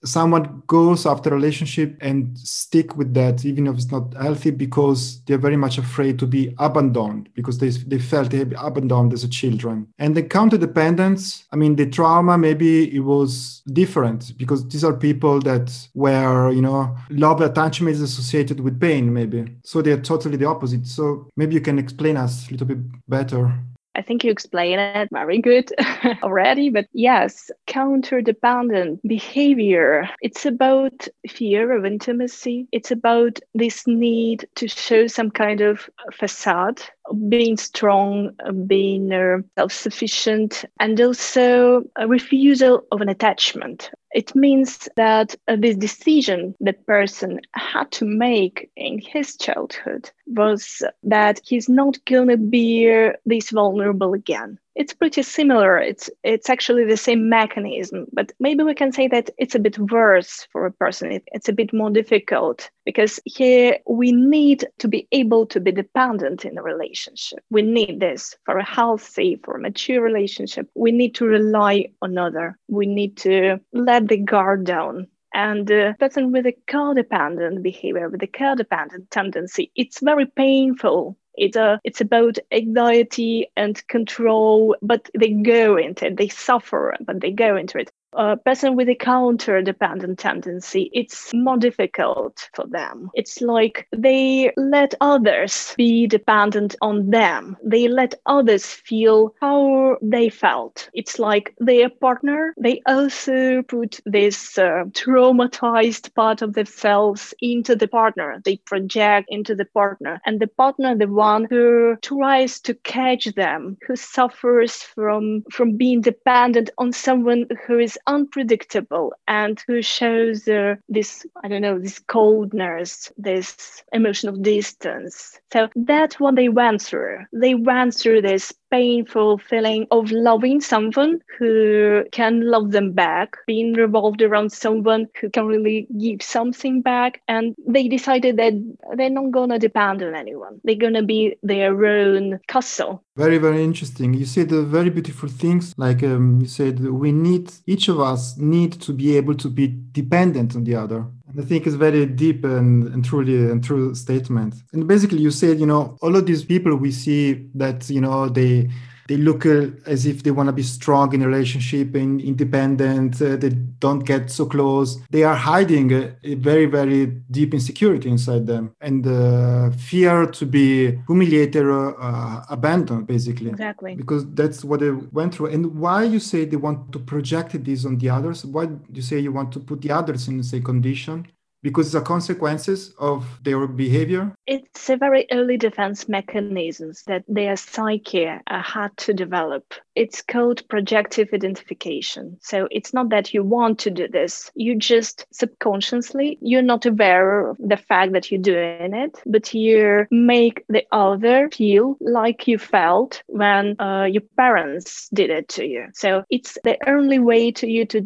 someone 0.04 0.62
goes 0.66 1.06
after 1.06 1.30
a 1.30 1.34
relationship 1.34 1.96
and 2.00 2.38
stick 2.38 2.96
with 2.96 3.12
that 3.14 3.44
even 3.44 3.66
if 3.66 3.74
it's 3.74 3.90
not 3.90 4.14
healthy 4.14 4.50
because 4.50 5.22
they're 5.24 5.38
very 5.38 5.56
much 5.56 5.78
afraid 5.78 6.18
to 6.18 6.26
be 6.26 6.54
abandoned 6.58 7.28
because 7.34 7.58
they, 7.58 7.68
they 7.68 7.98
felt 7.98 8.30
they 8.30 8.38
had 8.38 8.50
been 8.50 8.58
abandoned 8.58 9.12
as 9.12 9.24
a 9.24 9.28
children. 9.28 9.86
And 9.98 10.16
the 10.16 10.22
counter 10.22 10.58
dependence 10.58 11.44
i 11.52 11.56
mean 11.56 11.76
the 11.76 11.86
trauma 11.86 12.38
maybe 12.38 12.94
it 12.94 13.00
was 13.00 13.62
different 13.72 14.36
because 14.36 14.66
these 14.68 14.84
are 14.84 14.92
people 14.92 15.40
that 15.40 15.70
where 15.92 16.50
you 16.50 16.62
know 16.62 16.96
love 17.10 17.40
attachment 17.40 17.94
is 17.94 18.02
associated 18.02 18.60
with 18.60 18.80
pain 18.80 19.12
maybe. 19.12 19.44
So 19.64 19.82
they're 19.82 20.00
totally 20.00 20.36
the 20.36 20.46
opposite. 20.46 20.86
So 20.86 21.28
maybe 21.36 21.54
you 21.54 21.60
can 21.60 21.78
explain 21.78 22.16
us 22.16 22.48
a 22.48 22.52
little 22.52 22.66
bit 22.66 22.78
better 23.08 23.54
I 24.00 24.02
think 24.02 24.24
you 24.24 24.30
explained 24.30 24.80
it 24.80 25.10
very 25.12 25.42
good 25.42 25.70
already, 26.22 26.70
but 26.70 26.86
yes, 26.94 27.50
counter 27.66 28.22
dependent 28.22 29.06
behavior. 29.06 30.08
It's 30.22 30.46
about 30.46 31.06
fear 31.28 31.76
of 31.76 31.84
intimacy. 31.84 32.66
It's 32.72 32.90
about 32.90 33.40
this 33.54 33.86
need 33.86 34.48
to 34.54 34.68
show 34.68 35.06
some 35.06 35.30
kind 35.30 35.60
of 35.60 35.90
facade, 36.14 36.80
being 37.28 37.56
strong, 37.56 38.30
being 38.66 39.12
uh, 39.12 39.38
self 39.56 39.72
sufficient, 39.72 40.64
and 40.78 41.00
also 41.00 41.82
a 41.96 42.06
refusal 42.06 42.84
of 42.92 43.00
an 43.00 43.08
attachment. 43.08 43.90
It 44.12 44.34
means 44.34 44.88
that 44.96 45.34
uh, 45.48 45.56
this 45.56 45.76
decision 45.76 46.54
that 46.60 46.86
person 46.86 47.40
had 47.54 47.90
to 47.92 48.04
make 48.04 48.70
in 48.76 48.98
his 48.98 49.36
childhood 49.36 50.10
was 50.26 50.82
that 51.04 51.40
he's 51.44 51.68
not 51.68 52.04
gonna 52.04 52.36
be 52.36 53.10
this 53.24 53.50
vulnerable 53.50 54.14
again 54.14 54.58
it's 54.74 54.94
pretty 54.94 55.22
similar. 55.22 55.78
It's 55.78 56.10
it's 56.22 56.48
actually 56.48 56.84
the 56.84 56.96
same 56.96 57.28
mechanism, 57.28 58.06
but 58.12 58.32
maybe 58.38 58.62
we 58.62 58.74
can 58.74 58.92
say 58.92 59.08
that 59.08 59.30
it's 59.38 59.54
a 59.54 59.58
bit 59.58 59.78
worse 59.78 60.46
for 60.52 60.66
a 60.66 60.72
person. 60.72 61.12
It, 61.12 61.24
it's 61.32 61.48
a 61.48 61.52
bit 61.52 61.72
more 61.72 61.90
difficult 61.90 62.70
because 62.84 63.20
here 63.24 63.78
we 63.86 64.12
need 64.12 64.66
to 64.78 64.88
be 64.88 65.08
able 65.12 65.46
to 65.46 65.60
be 65.60 65.72
dependent 65.72 66.44
in 66.44 66.58
a 66.58 66.62
relationship. 66.62 67.40
We 67.50 67.62
need 67.62 68.00
this 68.00 68.36
for 68.44 68.58
a 68.58 68.64
healthy, 68.64 69.40
for 69.44 69.56
a 69.56 69.60
mature 69.60 70.02
relationship. 70.02 70.68
We 70.74 70.92
need 70.92 71.14
to 71.16 71.26
rely 71.26 71.86
on 72.02 72.16
other. 72.16 72.56
We 72.68 72.86
need 72.86 73.16
to 73.18 73.60
let 73.72 74.08
the 74.08 74.18
guard 74.18 74.64
down 74.64 75.08
and 75.32 75.70
uh, 75.70 75.92
person 75.94 76.32
with 76.32 76.46
a 76.46 76.56
codependent 76.68 77.62
behavior, 77.62 78.08
with 78.08 78.22
a 78.22 78.26
codependent 78.26 79.10
tendency, 79.10 79.70
it's 79.76 80.00
very 80.00 80.26
painful 80.26 81.16
it's 81.40 81.56
a 81.56 81.80
it's 81.84 82.00
about 82.00 82.38
anxiety 82.52 83.50
and 83.56 83.86
control, 83.88 84.76
but 84.82 85.08
they 85.18 85.30
go 85.30 85.76
into 85.76 86.06
it. 86.06 86.16
They 86.16 86.28
suffer, 86.28 86.96
but 87.00 87.20
they 87.20 87.32
go 87.32 87.56
into 87.56 87.78
it 87.78 87.90
a 88.12 88.36
person 88.36 88.76
with 88.76 88.88
a 88.88 88.94
counter 88.94 89.62
dependent 89.62 90.18
tendency, 90.18 90.90
it's 90.92 91.32
more 91.34 91.56
difficult 91.56 92.48
for 92.54 92.66
them. 92.66 93.10
It's 93.14 93.40
like 93.40 93.86
they 93.92 94.52
let 94.56 94.94
others 95.00 95.74
be 95.76 96.06
dependent 96.06 96.76
on 96.80 97.10
them. 97.10 97.56
They 97.64 97.88
let 97.88 98.14
others 98.26 98.66
feel 98.66 99.34
how 99.40 99.96
they 100.02 100.28
felt. 100.28 100.88
It's 100.94 101.18
like 101.18 101.54
their 101.58 101.88
partner, 101.88 102.54
they 102.58 102.82
also 102.86 103.62
put 103.62 104.00
this 104.06 104.58
uh, 104.58 104.84
traumatized 104.90 106.14
part 106.14 106.42
of 106.42 106.54
themselves 106.54 107.34
into 107.40 107.76
the 107.76 107.88
partner. 107.88 108.40
They 108.44 108.56
project 108.56 109.28
into 109.30 109.54
the 109.54 109.66
partner. 109.66 110.20
And 110.26 110.40
the 110.40 110.46
partner, 110.48 110.96
the 110.96 111.08
one 111.08 111.46
who 111.48 111.96
tries 112.02 112.60
to 112.60 112.74
catch 112.74 113.26
them, 113.34 113.76
who 113.86 113.96
suffers 113.96 114.82
from, 114.82 115.44
from 115.50 115.76
being 115.76 116.00
dependent 116.00 116.70
on 116.78 116.92
someone 116.92 117.46
who 117.66 117.78
is 117.78 117.98
unpredictable 118.06 119.12
and 119.28 119.62
who 119.66 119.82
shows 119.82 120.46
uh, 120.48 120.76
this, 120.88 121.26
I 121.42 121.48
don't 121.48 121.62
know, 121.62 121.78
this 121.78 121.98
coldness, 121.98 123.12
this 123.16 123.82
emotional 123.92 124.36
distance. 124.36 125.38
So 125.52 125.68
that's 125.76 126.18
what 126.20 126.36
they 126.36 126.48
went 126.48 126.82
through. 126.82 127.20
They 127.32 127.54
went 127.54 127.94
through 127.94 128.22
this 128.22 128.52
painful 128.70 129.38
feeling 129.38 129.86
of 129.90 130.10
loving 130.10 130.60
someone 130.60 131.20
who 131.38 132.04
can 132.12 132.42
love 132.42 132.70
them 132.70 132.92
back, 132.92 133.36
being 133.46 133.74
revolved 133.74 134.22
around 134.22 134.52
someone 134.52 135.06
who 135.20 135.30
can 135.30 135.46
really 135.46 135.86
give 135.98 136.22
something 136.22 136.82
back. 136.82 137.20
And 137.28 137.54
they 137.66 137.88
decided 137.88 138.36
that 138.36 138.54
they're 138.96 139.10
not 139.10 139.30
going 139.30 139.50
to 139.50 139.58
depend 139.58 140.02
on 140.02 140.14
anyone. 140.14 140.60
They're 140.64 140.74
going 140.74 140.94
to 140.94 141.02
be 141.02 141.36
their 141.42 141.84
own 141.84 142.40
castle. 142.48 143.02
Very, 143.16 143.38
very 143.38 143.62
interesting. 143.62 144.14
You 144.14 144.24
said 144.24 144.52
uh, 144.52 144.62
very 144.62 144.90
beautiful 144.90 145.28
things. 145.28 145.74
Like 145.76 146.02
um, 146.02 146.40
you 146.40 146.48
said, 146.48 146.80
we 146.80 147.12
need, 147.12 147.52
each 147.66 147.88
of 147.88 148.00
us 148.00 148.36
need 148.38 148.72
to 148.80 148.92
be 148.92 149.16
able 149.16 149.34
to 149.34 149.48
be 149.48 149.66
dependent 149.92 150.56
on 150.56 150.64
the 150.64 150.74
other. 150.74 151.06
I 151.38 151.42
think 151.42 151.66
it's 151.66 151.76
very 151.76 152.06
deep 152.06 152.44
and, 152.44 152.88
and 152.88 153.04
truly 153.04 153.50
and 153.50 153.62
true 153.62 153.94
statement. 153.94 154.54
And 154.72 154.86
basically, 154.86 155.18
you 155.18 155.30
said, 155.30 155.60
you 155.60 155.66
know, 155.66 155.96
all 156.02 156.16
of 156.16 156.26
these 156.26 156.44
people 156.44 156.74
we 156.76 156.90
see 156.90 157.46
that, 157.54 157.88
you 157.88 158.00
know, 158.00 158.28
they 158.28 158.68
they 159.10 159.16
look 159.16 159.44
uh, 159.44 159.66
as 159.86 160.06
if 160.06 160.22
they 160.22 160.30
want 160.30 160.46
to 160.46 160.52
be 160.52 160.62
strong 160.62 161.12
in 161.12 161.22
a 161.22 161.26
relationship 161.26 161.96
and 161.96 162.20
independent. 162.20 163.20
Uh, 163.20 163.34
they 163.34 163.48
don't 163.48 164.04
get 164.06 164.30
so 164.30 164.46
close. 164.46 165.00
They 165.10 165.24
are 165.24 165.34
hiding 165.34 165.92
a, 165.92 166.14
a 166.22 166.34
very, 166.36 166.66
very 166.66 167.06
deep 167.28 167.52
insecurity 167.52 168.08
inside 168.08 168.46
them 168.46 168.72
and 168.80 169.04
uh, 169.04 169.72
fear 169.72 170.26
to 170.26 170.46
be 170.46 170.96
humiliated 171.08 171.64
or 171.64 172.00
uh, 172.00 172.44
abandoned, 172.50 173.08
basically. 173.08 173.50
Exactly. 173.50 173.96
Because 173.96 174.32
that's 174.32 174.64
what 174.64 174.78
they 174.78 174.92
went 174.92 175.34
through. 175.34 175.48
And 175.48 175.74
why 175.74 176.04
you 176.04 176.20
say 176.20 176.44
they 176.44 176.54
want 176.68 176.92
to 176.92 177.00
project 177.00 177.64
this 177.64 177.84
on 177.84 177.98
the 177.98 178.10
others? 178.10 178.44
Why 178.44 178.68
you 178.92 179.02
say 179.02 179.18
you 179.18 179.32
want 179.32 179.50
to 179.54 179.58
put 179.58 179.82
the 179.82 179.90
others 179.90 180.28
in 180.28 180.36
the 180.38 180.44
same 180.44 180.62
condition? 180.62 181.26
Because 181.62 181.92
the 181.92 182.00
consequences 182.00 182.94
of 182.98 183.26
their 183.42 183.66
behavior? 183.66 184.34
It's 184.46 184.88
a 184.88 184.96
very 184.96 185.26
early 185.30 185.56
defense 185.56 186.08
mechanisms 186.08 187.02
that 187.06 187.24
their 187.28 187.56
psyche 187.56 188.26
uh, 188.26 188.62
had 188.62 188.96
to 188.98 189.12
develop. 189.12 189.74
It's 189.94 190.22
called 190.22 190.66
projective 190.68 191.28
identification. 191.34 192.38
So 192.40 192.68
it's 192.70 192.94
not 192.94 193.10
that 193.10 193.34
you 193.34 193.42
want 193.42 193.78
to 193.80 193.90
do 193.90 194.08
this. 194.08 194.50
You 194.54 194.76
just 194.76 195.26
subconsciously, 195.32 196.38
you're 196.40 196.62
not 196.62 196.86
aware 196.86 197.50
of 197.50 197.56
the 197.58 197.76
fact 197.76 198.12
that 198.12 198.30
you're 198.30 198.40
doing 198.40 198.94
it, 198.94 199.20
but 199.26 199.52
you 199.52 200.06
make 200.10 200.64
the 200.68 200.84
other 200.92 201.50
feel 201.50 201.96
like 202.00 202.48
you 202.48 202.58
felt 202.58 203.22
when 203.26 203.80
uh, 203.80 204.04
your 204.04 204.22
parents 204.36 205.08
did 205.12 205.30
it 205.30 205.48
to 205.48 205.66
you. 205.66 205.86
So 205.94 206.24
it's 206.30 206.56
the 206.64 206.78
only 206.88 207.18
way 207.18 207.50
to 207.52 207.68
you 207.68 207.84
to 207.86 208.00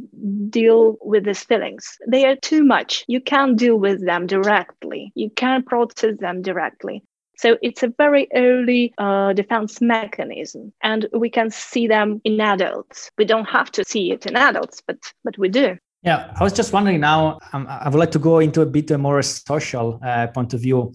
deal 0.50 0.96
with 1.00 1.24
these 1.24 1.44
feelings. 1.44 1.98
They 2.08 2.26
are 2.26 2.36
too 2.36 2.64
much. 2.64 3.04
You 3.06 3.20
can't 3.20 3.43
can't 3.44 3.58
deal 3.58 3.76
with 3.76 4.04
them 4.04 4.26
directly. 4.26 5.12
You 5.14 5.30
can't 5.30 5.66
process 5.66 6.16
them 6.18 6.42
directly. 6.42 7.02
So 7.36 7.58
it's 7.62 7.82
a 7.82 7.92
very 7.98 8.28
early 8.34 8.94
uh, 8.96 9.32
defense 9.32 9.80
mechanism, 9.80 10.72
and 10.82 11.08
we 11.12 11.28
can 11.28 11.50
see 11.50 11.88
them 11.88 12.20
in 12.24 12.40
adults. 12.40 13.10
We 13.18 13.24
don't 13.24 13.48
have 13.48 13.70
to 13.72 13.84
see 13.84 14.12
it 14.12 14.24
in 14.26 14.36
adults, 14.36 14.82
but 14.86 14.98
but 15.24 15.36
we 15.36 15.48
do. 15.48 15.76
Yeah, 16.02 16.32
I 16.38 16.44
was 16.44 16.52
just 16.52 16.72
wondering 16.72 17.00
now. 17.00 17.40
Um, 17.52 17.66
I 17.68 17.88
would 17.88 17.98
like 17.98 18.12
to 18.12 18.18
go 18.18 18.38
into 18.38 18.62
a 18.62 18.66
bit 18.66 18.98
more 18.98 19.20
social 19.22 19.98
uh, 20.02 20.28
point 20.28 20.54
of 20.54 20.60
view 20.60 20.94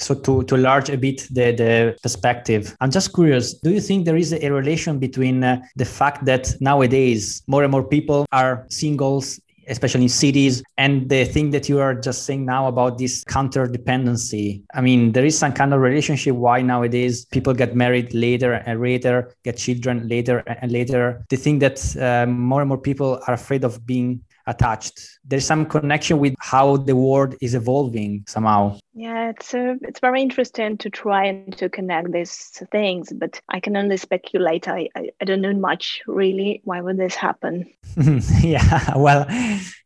so 0.00 0.14
to 0.14 0.44
to 0.44 0.54
enlarge 0.54 0.90
a 0.90 0.96
bit 0.96 1.26
the 1.32 1.50
the 1.52 1.96
perspective 2.04 2.76
i'm 2.80 2.90
just 2.90 3.12
curious 3.12 3.54
do 3.54 3.70
you 3.70 3.80
think 3.80 4.04
there 4.04 4.16
is 4.16 4.32
a 4.32 4.48
relation 4.48 4.96
between 5.00 5.42
uh, 5.42 5.60
the 5.74 5.84
fact 5.84 6.24
that 6.24 6.54
nowadays 6.60 7.42
more 7.48 7.64
and 7.64 7.72
more 7.72 7.82
people 7.82 8.24
are 8.30 8.64
singles 8.68 9.40
especially 9.68 10.04
in 10.04 10.08
cities. 10.08 10.62
And 10.76 11.08
the 11.08 11.24
thing 11.24 11.50
that 11.50 11.68
you 11.68 11.80
are 11.80 11.94
just 11.94 12.24
saying 12.24 12.44
now 12.44 12.66
about 12.68 12.98
this 12.98 13.24
counter 13.24 13.66
dependency. 13.66 14.62
I 14.74 14.80
mean, 14.80 15.12
there 15.12 15.24
is 15.24 15.38
some 15.38 15.52
kind 15.52 15.72
of 15.72 15.80
relationship 15.80 16.34
why 16.34 16.62
nowadays 16.62 17.24
people 17.26 17.54
get 17.54 17.74
married 17.74 18.12
later 18.14 18.54
and 18.54 18.80
later, 18.80 19.34
get 19.44 19.56
children 19.56 20.08
later 20.08 20.38
and 20.38 20.72
later. 20.72 21.24
The 21.28 21.36
thing 21.36 21.58
that 21.60 21.96
uh, 21.96 22.26
more 22.26 22.60
and 22.60 22.68
more 22.68 22.78
people 22.78 23.20
are 23.26 23.34
afraid 23.34 23.64
of 23.64 23.86
being 23.86 24.20
attached. 24.48 24.98
There's 25.24 25.46
some 25.46 25.66
connection 25.66 26.18
with 26.18 26.34
how 26.40 26.78
the 26.78 26.96
world 26.96 27.36
is 27.40 27.54
evolving 27.54 28.24
somehow. 28.26 28.78
Yeah, 28.94 29.30
it's 29.30 29.54
uh, 29.54 29.74
it's 29.82 30.00
very 30.00 30.20
interesting 30.22 30.76
to 30.78 30.90
try 30.90 31.26
and 31.26 31.56
to 31.58 31.68
connect 31.68 32.10
these 32.10 32.34
things, 32.72 33.12
but 33.12 33.40
I 33.48 33.60
can 33.60 33.76
only 33.76 33.96
speculate. 33.96 34.66
I, 34.66 34.88
I, 34.96 35.10
I 35.20 35.24
don't 35.24 35.40
know 35.40 35.54
much 35.54 36.00
really. 36.08 36.62
Why 36.64 36.80
would 36.80 36.96
this 36.96 37.14
happen? 37.14 37.72
yeah, 38.40 38.96
well, 38.96 39.24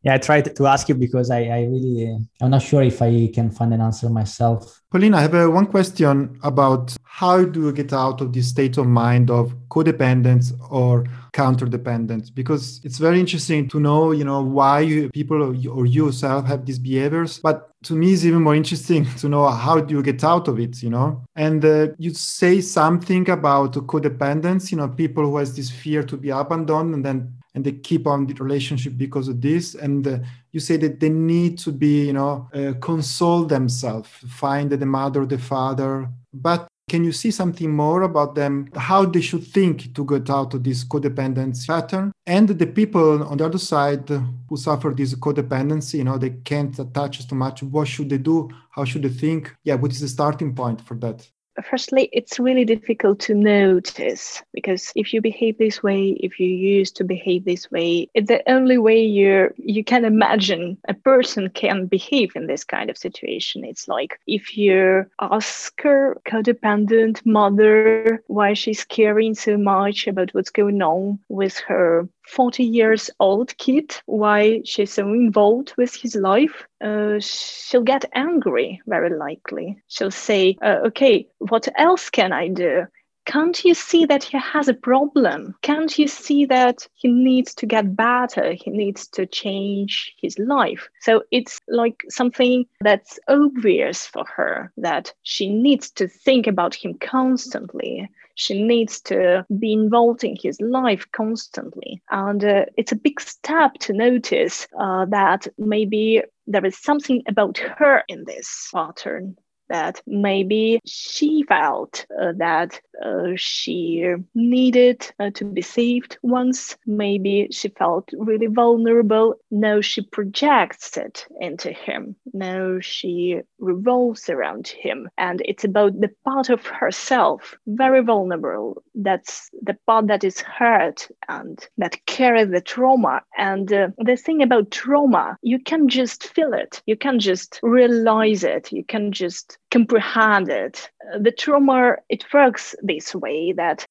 yeah, 0.03 0.15
I 0.15 0.19
tried 0.19 0.57
to 0.57 0.67
ask 0.67 0.89
you 0.89 0.95
because 0.95 1.31
I, 1.31 1.43
I 1.43 1.61
really 1.65 2.09
uh, 2.09 2.45
I'm 2.45 2.51
not 2.51 2.63
sure 2.63 2.83
if 2.83 3.03
I 3.03 3.31
can 3.35 3.51
find 3.51 3.75
an 3.75 3.83
answer 3.83 4.09
myself. 4.09 4.81
Polina, 4.91 5.19
I 5.19 5.23
have 5.23 5.35
uh, 5.35 5.49
one 5.49 5.67
question 5.67 6.39
about 6.43 6.97
how 7.03 7.45
do 7.45 7.67
you 7.67 7.73
get 7.73 7.93
out 7.93 8.21
of 8.21 8.33
this 8.33 8.49
state 8.49 8.79
of 8.79 8.87
mind 8.87 9.31
of 9.31 9.55
codependence 9.69 10.53
or 10.71 11.05
counter 11.33 11.67
dependence 11.67 12.29
because 12.31 12.81
it's 12.85 12.99
very 12.99 13.19
interesting 13.19 13.69
to 13.69 13.81
know 13.81 14.13
you 14.13 14.25
know 14.25 14.43
why 14.43 14.81
you, 14.81 15.09
people 15.11 15.43
or 15.43 15.55
you 15.55 15.85
yourself 15.85 16.47
have 16.47 16.67
these 16.67 16.79
behaviors. 16.79 17.39
But 17.39 17.71
to 17.85 17.95
me 17.95 18.13
it's 18.13 18.25
even 18.25 18.43
more 18.43 18.55
interesting 18.55 19.05
to 19.19 19.29
know 19.29 19.49
how 19.49 19.81
do 19.81 19.95
you 19.95 20.03
get 20.03 20.23
out 20.25 20.49
of 20.49 20.61
it 20.61 20.83
you 20.83 20.91
know? 20.91 21.25
And 21.35 21.65
uh, 21.65 21.89
you 21.99 22.13
say 22.15 22.61
something 22.61 23.29
about 23.31 23.73
codependence 23.87 24.71
you 24.71 24.79
know 24.79 24.89
people 24.89 25.25
who 25.25 25.39
has 25.39 25.57
this 25.57 25.71
fear 25.71 26.03
to 26.05 26.17
be 26.17 26.31
abandoned 26.31 26.95
and 26.95 27.05
then 27.05 27.33
and 27.55 27.65
they 27.65 27.73
keep 27.73 28.07
on 28.07 28.27
the 28.27 28.35
relationship 28.35 28.95
because 28.97 29.29
of 29.29 29.41
this. 29.41 29.75
And 29.75 30.07
uh, 30.07 30.19
you 30.53 30.61
say 30.61 30.79
that 30.79 31.01
they 31.01 31.11
need 31.11 31.59
to 31.59 31.73
be 31.73 32.07
you 32.07 32.13
know 32.13 32.49
uh, 32.55 32.75
console 32.81 33.45
themselves 33.45 34.09
find 34.29 34.71
the 34.71 34.87
mother 34.87 35.27
the 35.27 35.39
father. 35.39 36.09
But 36.33 36.69
can 36.93 37.05
you 37.05 37.13
see 37.13 37.31
something 37.31 37.71
more 37.75 38.03
about 38.03 38.35
them, 38.35 38.69
how 38.77 39.07
they 39.07 39.23
should 39.23 39.47
think 39.47 39.95
to 39.95 40.05
get 40.05 40.29
out 40.29 40.53
of 40.53 40.63
this 40.63 40.85
codependence 40.85 41.67
pattern? 41.67 42.13
And 42.27 42.47
the 42.51 42.67
people 42.67 43.23
on 43.31 43.39
the 43.39 43.47
other 43.47 43.57
side 43.57 44.07
who 44.47 44.57
suffer 44.59 44.91
this 44.95 45.15
codependency, 45.15 45.95
you 45.95 46.05
know, 46.05 46.19
they 46.19 46.35
can't 46.51 46.79
attach 46.79 47.27
too 47.27 47.35
much. 47.35 47.63
What 47.63 47.89
should 47.89 48.11
they 48.11 48.19
do? 48.19 48.51
How 48.73 48.85
should 48.85 49.05
they 49.05 49.09
think? 49.09 49.57
Yeah, 49.65 49.77
what 49.77 49.93
is 49.93 50.01
the 50.01 50.09
starting 50.09 50.55
point 50.55 50.83
for 50.83 50.95
that? 50.97 51.27
Firstly, 51.65 52.09
it's 52.13 52.39
really 52.39 52.65
difficult 52.65 53.21
to 53.21 53.35
notice 53.35 54.43
because 54.53 54.93
if 54.97 55.13
you 55.13 55.21
behave 55.21 55.59
this 55.59 55.83
way, 55.83 56.11
if 56.21 56.41
you 56.41 56.47
used 56.49 56.97
to 56.97 57.05
behave 57.05 57.45
this 57.45 57.71
way, 57.71 58.09
it's 58.15 58.29
the 58.29 58.43
only 58.51 58.79
way 58.79 59.03
you 59.05 59.53
you 59.57 59.85
can 59.85 60.05
imagine 60.05 60.79
a 60.89 60.95
person 60.95 61.51
can 61.51 61.87
behave 61.87 62.33
in 62.35 62.47
this 62.47 62.65
kind 62.65 62.91
of 62.91 62.99
situation. 62.99 63.65
It's 63.65 63.89
like 63.89 64.19
if 64.27 64.57
you 64.57 65.07
ask 65.21 65.81
her 65.83 66.21
codependent 66.27 67.25
mother 67.27 68.23
why 68.27 68.55
she's 68.55 68.85
caring 68.85 69.35
so 69.35 69.57
much 69.57 70.07
about 70.07 70.33
what's 70.35 70.51
going 70.51 70.81
on 70.83 71.19
with 71.29 71.59
her 71.69 72.09
40 72.33 72.65
years 72.65 73.11
old 73.21 73.57
kid 73.59 73.95
why 74.07 74.63
she's 74.65 74.93
so 74.93 75.07
involved 75.13 75.75
with 75.77 75.95
his 75.95 76.15
life 76.15 76.67
uh, 76.83 77.19
she'll 77.21 77.83
get 77.83 78.05
angry 78.15 78.81
very 78.87 79.11
likely 79.11 79.77
she'll 79.89 80.11
say 80.11 80.57
uh, 80.63 80.79
okay 80.87 81.29
what 81.39 81.69
else 81.77 82.09
can 82.11 82.33
i 82.33 82.49
do 82.49 82.87
can't 83.25 83.65
you 83.65 83.75
see 83.75 84.05
that 84.07 84.25
he 84.25 84.39
has 84.39 84.69
a 84.69 84.75
problem? 84.75 85.55
Can't 85.63 85.97
you 85.97 86.09
see 86.09 86.45
that 86.47 86.89
he 86.95 87.09
needs 87.09 87.55
to 87.55 87.67
get 87.67 87.95
better? 87.95 88.53
He 88.53 88.71
needs 88.71 89.07
to 89.09 89.27
change 89.27 90.15
his 90.21 90.39
life. 90.39 90.89
So 91.01 91.23
it's 91.31 91.61
like 91.69 92.03
something 92.09 92.67
that's 92.81 93.21
obvious 93.29 94.07
for 94.07 94.25
her 94.37 94.73
that 94.79 95.13
she 95.23 95.53
needs 95.53 95.91
to 95.93 96.09
think 96.09 96.47
about 96.47 96.75
him 96.75 96.95
constantly. 96.95 98.11
She 98.35 98.63
needs 98.63 99.01
to 99.03 99.47
be 99.59 99.73
involved 99.73 100.25
in 100.25 100.37
his 100.41 100.61
life 100.61 101.07
constantly. 101.13 102.03
And 102.11 102.45
uh, 102.45 102.65
it's 102.77 102.93
a 102.93 102.97
big 102.97 103.21
step 103.21 103.75
to 103.81 103.93
notice 103.93 104.67
uh, 104.79 105.07
that 105.07 105.47
maybe 105.59 106.23
there 106.47 106.65
is 106.65 106.77
something 106.77 107.23
about 107.29 107.59
her 107.59 108.03
in 108.09 108.25
this 108.25 108.71
pattern 108.73 109.37
that 109.73 110.03
maybe 110.07 110.79
she 110.85 111.45
felt 111.49 112.05
uh, 112.21 112.33
that 112.37 112.79
uh, 113.03 113.33
she 113.37 114.05
needed 114.35 115.11
uh, 115.19 115.31
to 115.31 115.47
be 115.47 115.63
saved 115.63 116.19
once. 116.23 116.77
Maybe 116.87 117.49
she 117.51 117.69
felt 117.69 118.11
really 118.13 118.49
vulnerable. 118.49 119.37
Now 119.51 119.81
she 119.81 120.03
projects 120.03 120.97
it 120.99 121.27
into 121.41 121.73
him. 121.73 122.15
Now 122.35 122.79
she 122.81 123.41
revolves 123.59 124.29
around 124.29 124.69
him. 124.69 125.09
And 125.17 125.41
it's 125.47 125.65
about 125.65 125.99
the 125.99 126.11
part 126.25 126.51
of 126.51 126.67
herself, 126.67 127.57
very 127.67 128.03
vulnerable. 128.03 128.83
That's 128.95 129.49
the 129.63 129.77
part 129.87 130.09
that 130.09 130.23
is 130.23 130.41
hurt 130.41 131.09
and 131.29 131.67
that 131.79 132.05
carries 132.05 132.51
the 132.51 132.61
trauma. 132.61 133.23
And 133.39 133.73
uh, 133.73 133.89
the 133.99 134.17
thing 134.17 134.43
about 134.43 134.71
trauma, 134.71 135.39
you 135.43 135.59
can 135.59 135.89
just 135.89 136.25
feel 136.25 136.53
it. 136.53 136.83
You 136.87 136.97
can 136.97 137.19
just 137.19 137.59
realize 137.63 138.45
it. 138.45 138.71
You 138.71 138.85
can 138.85 139.13
just 139.13 139.59
comprehend 139.71 140.49
it. 140.49 140.91
The 141.19 141.33
trauma, 141.33 141.97
it 142.09 142.25
works 142.33 142.75
this 142.83 143.15
way 143.15 143.53
that 143.53 143.85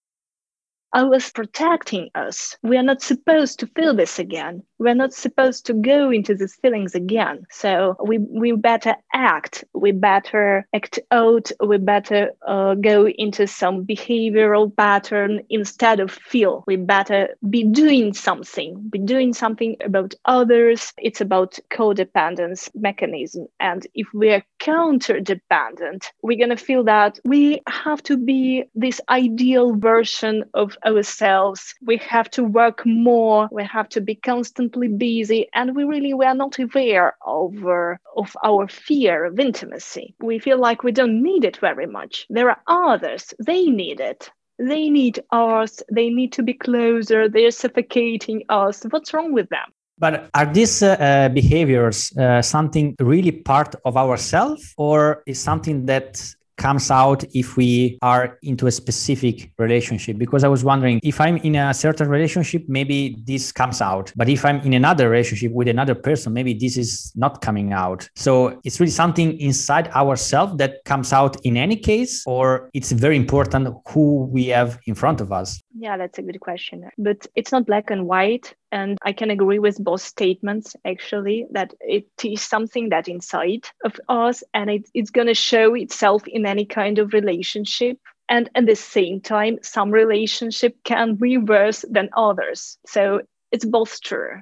I 0.93 1.03
was 1.03 1.31
protecting 1.31 2.09
us. 2.15 2.57
We 2.63 2.77
are 2.77 2.83
not 2.83 3.01
supposed 3.01 3.59
to 3.59 3.67
feel 3.67 3.93
this 3.95 4.19
again 4.19 4.63
we're 4.81 4.95
not 4.95 5.13
supposed 5.13 5.67
to 5.67 5.73
go 5.75 6.09
into 6.09 6.33
these 6.33 6.55
feelings 6.55 6.95
again. 6.95 7.45
So 7.51 7.95
we, 8.03 8.17
we 8.17 8.53
better 8.53 8.95
act, 9.13 9.63
we 9.75 9.91
better 9.91 10.65
act 10.73 10.97
out, 11.11 11.51
we 11.63 11.77
better 11.77 12.31
uh, 12.47 12.73
go 12.73 13.07
into 13.07 13.45
some 13.45 13.85
behavioral 13.85 14.75
pattern 14.75 15.41
instead 15.51 15.99
of 15.99 16.09
feel. 16.09 16.63
We 16.65 16.77
better 16.77 17.27
be 17.47 17.63
doing 17.63 18.15
something, 18.15 18.87
be 18.89 18.97
doing 18.97 19.33
something 19.35 19.75
about 19.85 20.15
others. 20.25 20.93
It's 20.97 21.21
about 21.21 21.59
codependence 21.69 22.67
mechanism. 22.73 23.45
And 23.59 23.85
if 23.93 24.07
we're 24.15 24.43
counter 24.57 25.19
dependent, 25.19 26.11
we're 26.23 26.39
going 26.39 26.57
to 26.57 26.65
feel 26.65 26.83
that 26.85 27.19
we 27.23 27.61
have 27.67 28.01
to 28.03 28.17
be 28.17 28.63
this 28.73 28.99
ideal 29.09 29.75
version 29.75 30.43
of 30.55 30.75
ourselves. 30.85 31.73
We 31.81 31.97
have 31.97 32.29
to 32.31 32.43
work 32.43 32.85
more. 32.85 33.49
We 33.51 33.63
have 33.63 33.89
to 33.89 34.01
be 34.01 34.15
constantly 34.15 34.87
busy 34.87 35.47
and 35.53 35.75
we 35.75 35.83
really 35.83 36.13
we 36.13 36.25
are 36.25 36.35
not 36.35 36.59
aware 36.59 37.15
of, 37.25 37.65
uh, 37.65 37.95
of 38.15 38.35
our 38.43 38.67
fear 38.67 39.25
of 39.25 39.39
intimacy. 39.39 40.15
We 40.19 40.39
feel 40.39 40.59
like 40.59 40.83
we 40.83 40.91
don't 40.91 41.21
need 41.21 41.43
it 41.43 41.57
very 41.57 41.87
much. 41.87 42.25
There 42.29 42.49
are 42.49 42.61
others, 42.67 43.33
they 43.39 43.65
need 43.65 43.99
it. 43.99 44.29
They 44.59 44.89
need 44.89 45.23
us, 45.31 45.81
they 45.91 46.09
need 46.09 46.31
to 46.33 46.43
be 46.43 46.53
closer, 46.53 47.27
they're 47.27 47.51
suffocating 47.51 48.43
us. 48.49 48.83
What's 48.91 49.13
wrong 49.13 49.33
with 49.33 49.49
them? 49.49 49.69
But 49.97 50.29
are 50.33 50.51
these 50.51 50.81
uh, 50.81 50.93
uh, 50.93 51.29
behaviors 51.29 52.11
uh, 52.17 52.41
something 52.41 52.95
really 52.99 53.31
part 53.31 53.75
of 53.85 53.97
ourselves, 53.97 54.73
or 54.77 55.21
is 55.27 55.39
something 55.39 55.85
that 55.85 56.23
comes 56.61 56.91
out 56.91 57.23
if 57.33 57.57
we 57.57 57.97
are 58.03 58.37
into 58.43 58.67
a 58.67 58.71
specific 58.71 59.51
relationship. 59.57 60.17
Because 60.17 60.43
i 60.43 60.47
was 60.55 60.63
wondering 60.63 60.99
if 61.03 61.19
i'm 61.19 61.37
in 61.37 61.55
a 61.55 61.73
certain 61.73 62.07
relationship 62.07 62.63
maybe 62.67 62.97
this 63.25 63.51
comes 63.51 63.81
out. 63.81 64.11
But 64.15 64.29
if 64.29 64.45
i'm 64.45 64.59
in 64.67 64.73
another 64.73 65.09
relationship 65.09 65.51
with 65.51 65.67
another 65.67 65.95
person 65.95 66.33
maybe 66.33 66.53
this 66.53 66.77
is 66.77 67.11
not 67.15 67.41
coming 67.41 67.73
out. 67.73 68.07
So 68.15 68.31
it's 68.63 68.79
really 68.79 68.97
something 69.03 69.29
inside 69.39 69.87
ourselves 70.01 70.57
that 70.57 70.73
comes 70.85 71.11
out 71.19 71.33
in 71.43 71.57
any 71.57 71.77
case 71.91 72.23
or 72.25 72.69
it's 72.73 72.91
very 72.91 73.17
important 73.23 73.63
who 73.89 74.05
we 74.35 74.43
have 74.57 74.79
in 74.85 74.95
front 74.95 75.19
of 75.21 75.31
us. 75.31 75.61
Yeah 75.85 75.97
that's 75.97 76.17
a 76.19 76.21
good 76.21 76.39
question. 76.39 76.89
But 76.97 77.25
it's 77.35 77.51
not 77.51 77.65
black 77.65 77.89
and 77.89 78.07
white 78.07 78.55
and 78.71 78.97
I 79.01 79.13
can 79.13 79.29
agree 79.29 79.59
with 79.59 79.83
both 79.83 80.01
statements 80.01 80.75
actually 80.85 81.45
that 81.51 81.73
it 81.81 82.07
is 82.23 82.41
something 82.41 82.89
that 82.89 83.07
inside 83.07 83.67
of 83.83 83.99
us 84.07 84.43
and 84.53 84.69
it, 84.69 84.89
it's 84.93 85.11
going 85.11 85.27
to 85.27 85.33
show 85.33 85.73
itself 85.75 86.27
in 86.27 86.45
any 86.45 86.65
kind 86.65 86.99
of 86.99 87.13
relationship. 87.13 87.97
And 88.29 88.49
at 88.55 88.65
the 88.65 88.75
same 88.75 89.19
time, 89.19 89.59
some 89.61 89.91
relationship 89.91 90.77
can 90.85 91.15
be 91.15 91.37
worse 91.37 91.83
than 91.89 92.09
others. 92.15 92.77
So 92.85 93.21
it's 93.51 93.65
both 93.65 94.01
true. 94.01 94.41